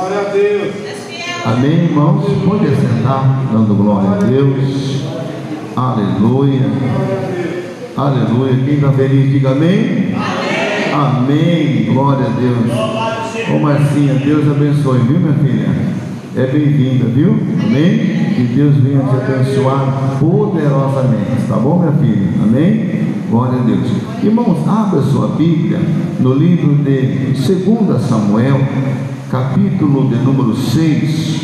Glória 0.00 0.09
a 0.20 0.24
Deus. 0.24 0.74
Amém, 1.46 1.84
irmãos? 1.84 2.24
Pode 2.44 2.66
assentar, 2.66 3.42
dando 3.50 3.74
glória 3.74 4.10
a 4.10 4.18
Deus. 4.18 5.02
Aleluia. 5.74 6.66
Aleluia. 7.96 8.64
Quem 8.64 8.74
está 8.74 8.92
feliz, 8.92 9.32
diga 9.32 9.50
amém. 9.50 10.14
Amém. 10.92 11.86
Glória 11.92 12.26
a 12.26 12.30
Deus. 12.30 13.54
Ô 13.54 13.58
Marcinha, 13.60 14.14
Deus 14.14 14.46
abençoe, 14.50 14.98
viu, 14.98 15.18
minha 15.18 15.32
filha? 15.32 15.70
É 16.36 16.46
bem-vinda, 16.46 17.06
viu? 17.06 17.36
Amém? 17.64 17.98
Que 18.34 18.42
Deus 18.54 18.76
venha 18.76 19.00
te 19.00 19.16
abençoar 19.16 20.18
poderosamente, 20.20 21.46
tá 21.48 21.56
bom, 21.56 21.78
minha 21.78 21.92
filha? 21.92 22.28
Amém? 22.42 22.90
Glória 23.30 23.58
a 23.58 23.62
Deus. 23.62 23.90
Irmãos, 24.22 24.68
abra 24.68 25.00
sua 25.02 25.28
Bíblia 25.28 25.80
no 26.20 26.34
livro 26.34 26.74
de 26.76 27.32
2 27.32 28.02
Samuel, 28.02 28.60
capítulo 29.30 30.08
de 30.08 30.16
número 30.16 30.56
6, 30.56 31.42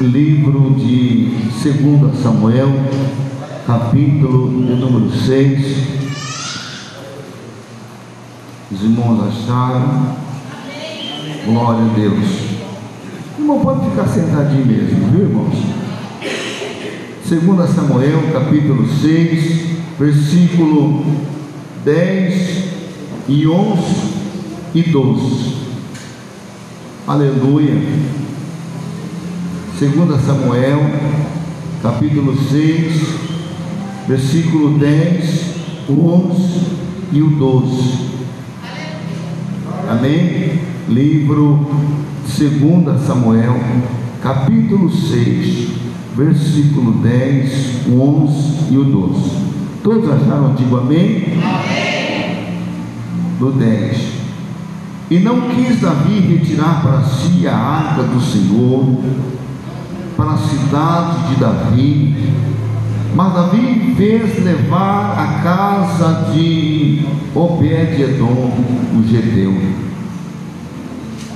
livro 0.00 0.74
de 0.76 1.30
2 1.62 2.18
Samuel, 2.20 2.68
capítulo 3.64 4.48
de 4.48 4.74
número 4.74 5.08
6. 5.08 5.76
Os 8.72 8.82
irmãos 8.82 9.20
acharam? 9.28 10.16
Glória 11.46 11.84
a 11.84 11.94
Deus. 11.94 12.26
Irmão, 13.38 13.60
pode 13.60 13.90
ficar 13.90 14.08
sentadinho 14.08 14.66
mesmo, 14.66 15.10
viu, 15.12 15.26
irmãos? 15.26 15.54
2 17.28 17.70
Samuel, 17.70 18.32
capítulo 18.32 18.88
6, 19.00 19.64
versículo 19.96 21.04
10 21.84 22.64
e 23.28 23.46
11 23.46 23.82
e 24.74 24.82
12. 24.82 25.63
Aleluia. 27.06 27.74
2 29.78 30.20
Samuel, 30.24 30.80
capítulo 31.82 32.34
6, 32.34 33.14
versículo 34.08 34.78
10, 34.78 35.44
11 35.90 36.60
e 37.12 37.20
o 37.20 37.28
12. 37.28 37.98
Amém? 39.90 40.60
Livro 40.88 41.66
2 42.22 43.06
Samuel, 43.06 43.60
capítulo 44.22 44.90
6, 44.90 45.68
versículo 46.16 46.92
10, 47.02 47.86
11 47.86 48.72
e 48.72 48.78
o 48.78 48.84
12. 48.84 49.30
Todos 49.82 50.08
acharam? 50.08 50.54
Digo 50.54 50.78
amém? 50.78 51.34
Amém. 51.42 52.56
Do 53.38 53.52
10. 53.52 54.13
E 55.10 55.18
não 55.18 55.50
quis 55.50 55.80
Davi 55.80 56.18
retirar 56.20 56.80
para 56.80 57.02
si 57.02 57.46
a 57.46 57.54
arca 57.54 58.02
do 58.04 58.20
Senhor, 58.20 59.02
para 60.16 60.32
a 60.32 60.38
cidade 60.38 61.28
de 61.28 61.40
Davi, 61.40 62.16
mas 63.14 63.34
Davi 63.34 63.94
fez 63.96 64.42
levar 64.42 65.14
a 65.18 65.42
casa 65.42 66.32
de 66.32 67.04
Obed-Edom, 67.34 68.50
o 68.96 69.04
Gedeu. 69.08 69.54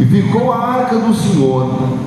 E 0.00 0.04
ficou 0.04 0.52
a 0.52 0.58
arca 0.58 0.96
do 0.96 1.14
Senhor 1.14 1.98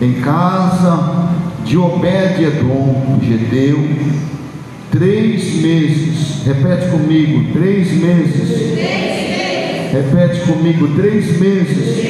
em 0.00 0.12
casa 0.20 1.30
de 1.64 1.78
Obed-Edom, 1.78 3.18
o 3.18 3.24
Gedeu, 3.24 3.88
três 4.90 5.62
meses. 5.62 6.42
Repete 6.44 6.90
comigo, 6.90 7.52
três 7.52 7.92
meses. 7.92 8.48
Três 8.48 8.74
meses 8.74 9.07
Repete 9.90 10.40
comigo: 10.40 10.88
três 10.94 11.38
meses. 11.40 12.04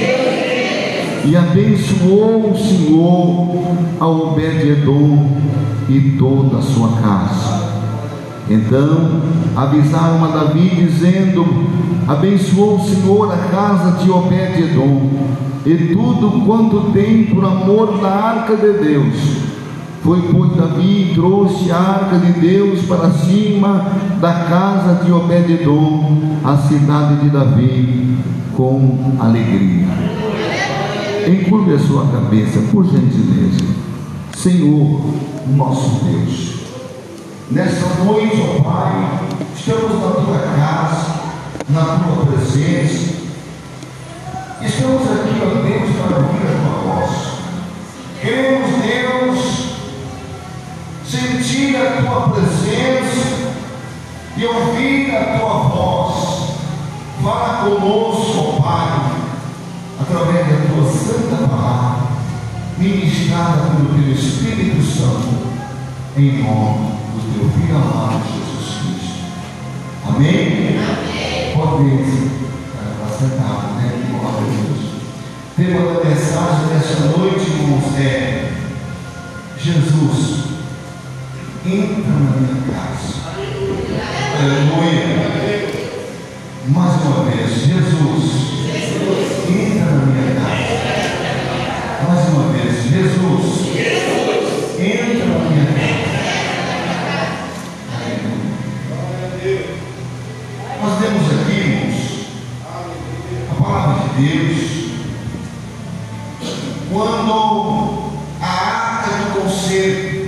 E 1.24 1.37
abençoou 1.37 2.53
o 2.53 2.57
Senhor 2.57 3.76
a 4.01 4.07
Obed-Edom 4.07 5.31
e 5.89 6.16
toda 6.18 6.59
a 6.59 6.62
sua 6.62 6.89
casa. 7.01 7.68
Então 8.49 9.22
avisaram 9.55 10.24
a 10.24 10.29
Davi, 10.29 10.70
dizendo: 10.70 11.45
Abençoou 12.07 12.76
o 12.76 12.85
Senhor 12.85 13.33
a 13.33 13.37
casa 13.37 14.03
de 14.03 14.11
Obed-Edom 14.11 15.11
e 15.66 15.93
tudo 15.93 16.47
quanto 16.47 16.93
tem 16.93 17.24
por 17.24 17.45
amor 17.45 18.01
da 18.01 18.09
arca 18.09 18.57
de 18.57 18.72
Deus 18.79 19.48
foi 20.09 20.23
por 20.23 20.49
Davi 20.57 21.11
e 21.11 21.15
trouxe 21.15 21.71
a 21.71 21.77
arca 21.77 22.17
de 22.17 22.33
Deus 22.41 22.81
para 22.87 23.11
cima 23.11 23.93
da 24.19 24.33
casa 24.33 25.05
de 25.05 25.13
Obededom, 25.13 26.39
a 26.43 26.57
cidade 26.57 27.17
de 27.17 27.29
Davi, 27.29 28.17
com 28.57 29.17
alegria. 29.21 29.87
Encurve 31.27 31.75
a 31.75 31.79
sua 31.79 32.07
cabeça, 32.07 32.59
por 32.73 32.87
gentileza. 32.87 33.67
Senhor, 34.35 34.99
nosso 35.55 36.03
Deus, 36.07 36.55
nesta 37.51 38.03
noite, 38.03 38.43
ó 38.43 38.63
Pai, 38.63 39.21
estamos 39.55 39.93
na 39.93 40.11
tua 40.11 40.39
casa, 40.57 41.21
na 41.69 41.85
tua 41.85 42.25
presença. 42.25 43.15
Estamos 44.65 45.03
aqui, 45.03 45.39
ó 45.43 45.63
Deus, 45.63 45.97
para 45.97 46.17
ouvir 46.17 46.47
a 46.47 46.61
tua 46.63 46.95
voz. 46.95 47.11
Queremos, 48.23 48.71
Deus, 48.83 49.58
sentir 51.09 51.75
a 51.77 52.03
tua 52.03 52.29
presença 52.29 53.53
e 54.37 54.45
ouvir 54.45 55.17
a 55.17 55.39
tua 55.39 55.59
voz. 55.69 56.39
Fala 57.23 57.65
conosco, 57.65 58.63
Pai, 58.63 59.13
através 60.01 60.47
da 60.47 60.75
tua 60.75 60.91
santa 60.93 61.49
palavra, 61.49 62.09
ministrada 62.77 63.71
pelo 63.71 64.03
teu 64.03 64.13
Espírito 64.13 64.83
Santo, 64.83 65.49
em 66.17 66.43
nome 66.43 66.93
do 67.15 67.35
teu 67.35 67.51
Filho 67.51 67.77
amado 67.77 68.23
Jesus 68.35 68.79
Cristo. 68.83 69.25
Amém? 70.07 70.79
Amém. 70.79 71.55
Pode 71.55 72.03
estar 72.03 73.19
sentado, 73.19 73.75
né? 73.77 74.07
Glória 74.11 74.29
a 74.29 74.43
Deus. 74.43 74.89
Tema 75.57 75.95
da 75.95 76.05
mensagem 76.05 76.67
desta 76.69 77.19
noite, 77.19 77.51
irmãos, 77.51 77.99
é 77.99 78.53
Jesus 79.59 80.48
entra 81.75 82.12
na 82.12 82.31
minha 82.37 82.62
casa. 82.73 83.29
Aleluia. 84.39 85.19
Mais 86.69 87.03
uma 87.03 87.25
vez, 87.25 87.51
Jesus, 87.51 88.25
entra 89.49 89.85
na 89.85 90.07
minha 90.07 90.35
casa. 90.35 90.73
Mais 92.09 92.29
uma 92.29 92.53
vez, 92.53 92.73
Jesus, 92.85 93.47
entra 94.79 95.27
na 95.27 95.39
minha 95.51 95.66
casa. 95.66 95.99
Nós 100.81 100.99
temos 101.01 101.27
aqui, 101.41 101.53
irmãos, 101.53 101.99
a 103.51 103.62
palavra 103.62 104.09
de 104.09 104.23
Deus. 104.23 104.59
Quando 106.91 108.12
a 108.41 108.47
arca 108.47 109.11
do 109.11 109.41
conselho 109.41 110.19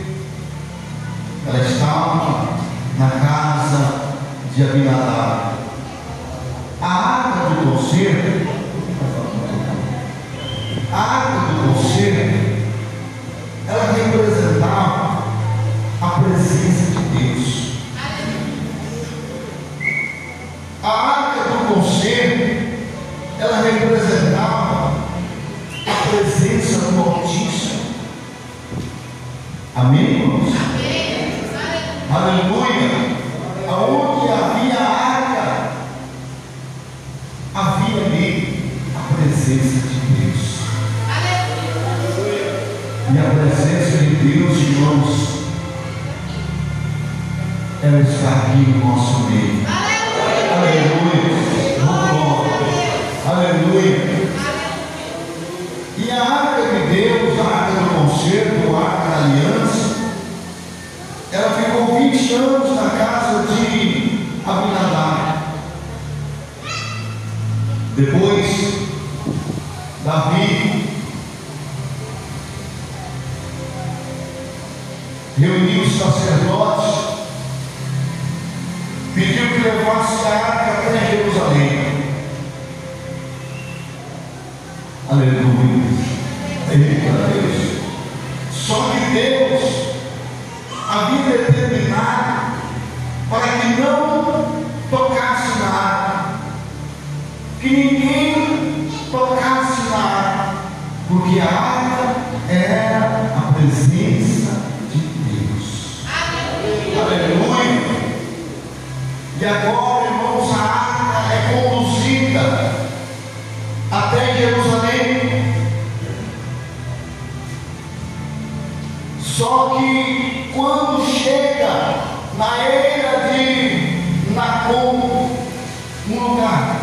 ela 1.53 1.65
estava 1.65 2.59
na 2.97 3.11
casa 3.11 4.13
de 4.55 4.63
Abinadab. 4.63 5.55
A 6.81 6.87
arca 6.87 7.55
do 7.55 7.73
conselho, 7.73 8.49
a 10.93 10.97
arca 10.97 11.53
do 11.53 11.75
conselho, 11.75 12.67
ela 13.67 13.93
representava 13.93 15.25
a 16.01 16.09
presença 16.21 16.93
de 16.93 17.19
Deus. 17.19 17.71
A 20.83 20.89
arca 20.89 21.51
do 21.51 21.75
conselho, 21.75 22.79
ela 23.39 23.63
representava 23.63 24.95
a 25.87 26.09
presença 26.09 26.93
do 26.93 27.11
Altíssimo. 27.11 27.61
Amém, 29.81 30.21
irmãos? 30.21 30.53
Aleluia. 32.11 33.17
Aonde 33.67 34.29
havia 34.31 34.79
arca, 34.79 35.71
havia 37.55 38.05
ali 38.05 38.73
a 38.95 39.15
presença 39.15 39.89
de 39.89 40.01
Deus. 40.21 40.59
Aleluia. 41.17 42.61
E 43.11 43.19
a 43.19 43.31
presença 43.31 44.05
de 44.05 44.17
Deus, 44.17 44.59
irmãos, 44.59 45.45
ela 47.83 48.01
está 48.03 48.31
aqui 48.33 48.59
no 48.59 48.87
nosso 48.87 49.20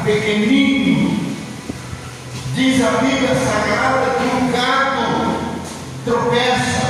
pequenino. 0.03 1.17
Diz 2.53 2.83
a 2.83 2.91
Bíblia 3.01 3.35
Sagrada 3.35 4.15
que 4.17 4.25
o 4.35 4.51
gato 4.51 5.37
tropeça, 6.03 6.87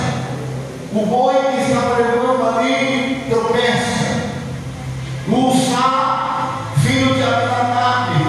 o 0.93 1.05
boi 1.05 1.35
que 1.35 1.61
está 1.61 1.81
pregando 1.95 2.47
ali 2.47 3.25
tropeça, 3.29 4.31
o 5.27 5.51
sá, 5.53 6.71
filho 6.81 7.15
de 7.15 7.23
Atanabe, 7.23 8.23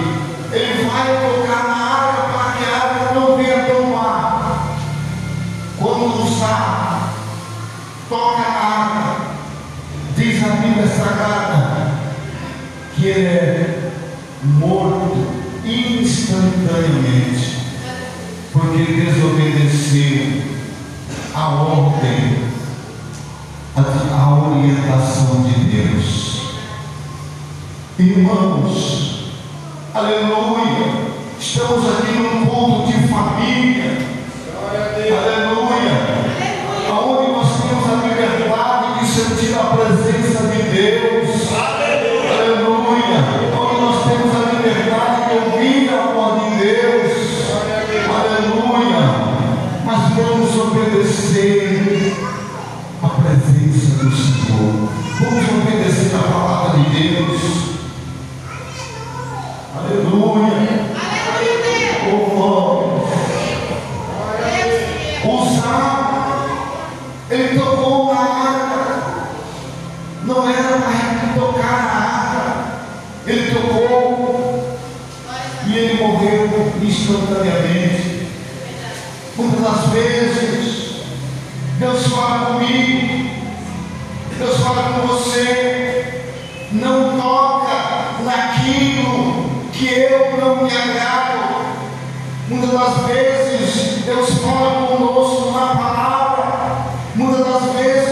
ele 0.51 0.89
vai 0.89 1.07
tocar 1.21 1.67
na 1.67 1.75
água 1.75 2.23
para 2.33 2.51
que 2.57 2.65
a 2.65 2.75
água 2.75 3.21
não 3.21 3.37
venha 3.37 3.73
tomar. 3.73 4.75
Quando 5.77 6.23
o 6.23 6.39
sá 6.39 7.09
toca 8.09 8.39
na 8.39 8.59
água, 8.59 9.15
diz 10.17 10.43
a 10.43 10.49
Bíblia 10.49 10.87
Sagrada 10.87 11.99
que 12.95 13.07
ele 13.07 13.25
é 13.27 13.58
morto 14.43 15.17
instantaneamente, 15.65 17.57
porque 18.53 18.83
desobedeceu 18.83 20.43
a 21.33 21.49
ordem, 21.49 22.39
a, 23.75 23.81
a 24.15 24.49
orientação 24.49 25.43
de 25.43 25.53
Deus. 25.65 26.39
Irmãos, 27.99 29.33
aleluia, 29.93 31.09
estamos 31.39 31.85
aqui 31.85 32.17
num 32.17 32.45
ponto 32.45 32.87
de 32.87 33.07
família. 33.07 33.97
Glória 34.51 34.85
a 34.85 34.89
Deus. 34.93 35.17
Aleluia. 35.17 35.38
do 53.99 54.15
Senhor. 54.15 54.89
Vamos 55.19 55.49
obedecer 55.61 56.15
a 56.15 56.19
palavra 56.19 56.79
de 56.79 56.89
Deus. 56.89 57.68
muitas 92.69 92.95
das 92.95 93.05
vezes 93.07 94.05
Deus 94.05 94.29
fala 94.43 94.87
conosco 94.87 95.51
na 95.51 95.75
palavra, 95.75 96.85
muitas 97.15 97.45
das 97.45 97.73
vezes. 97.73 98.08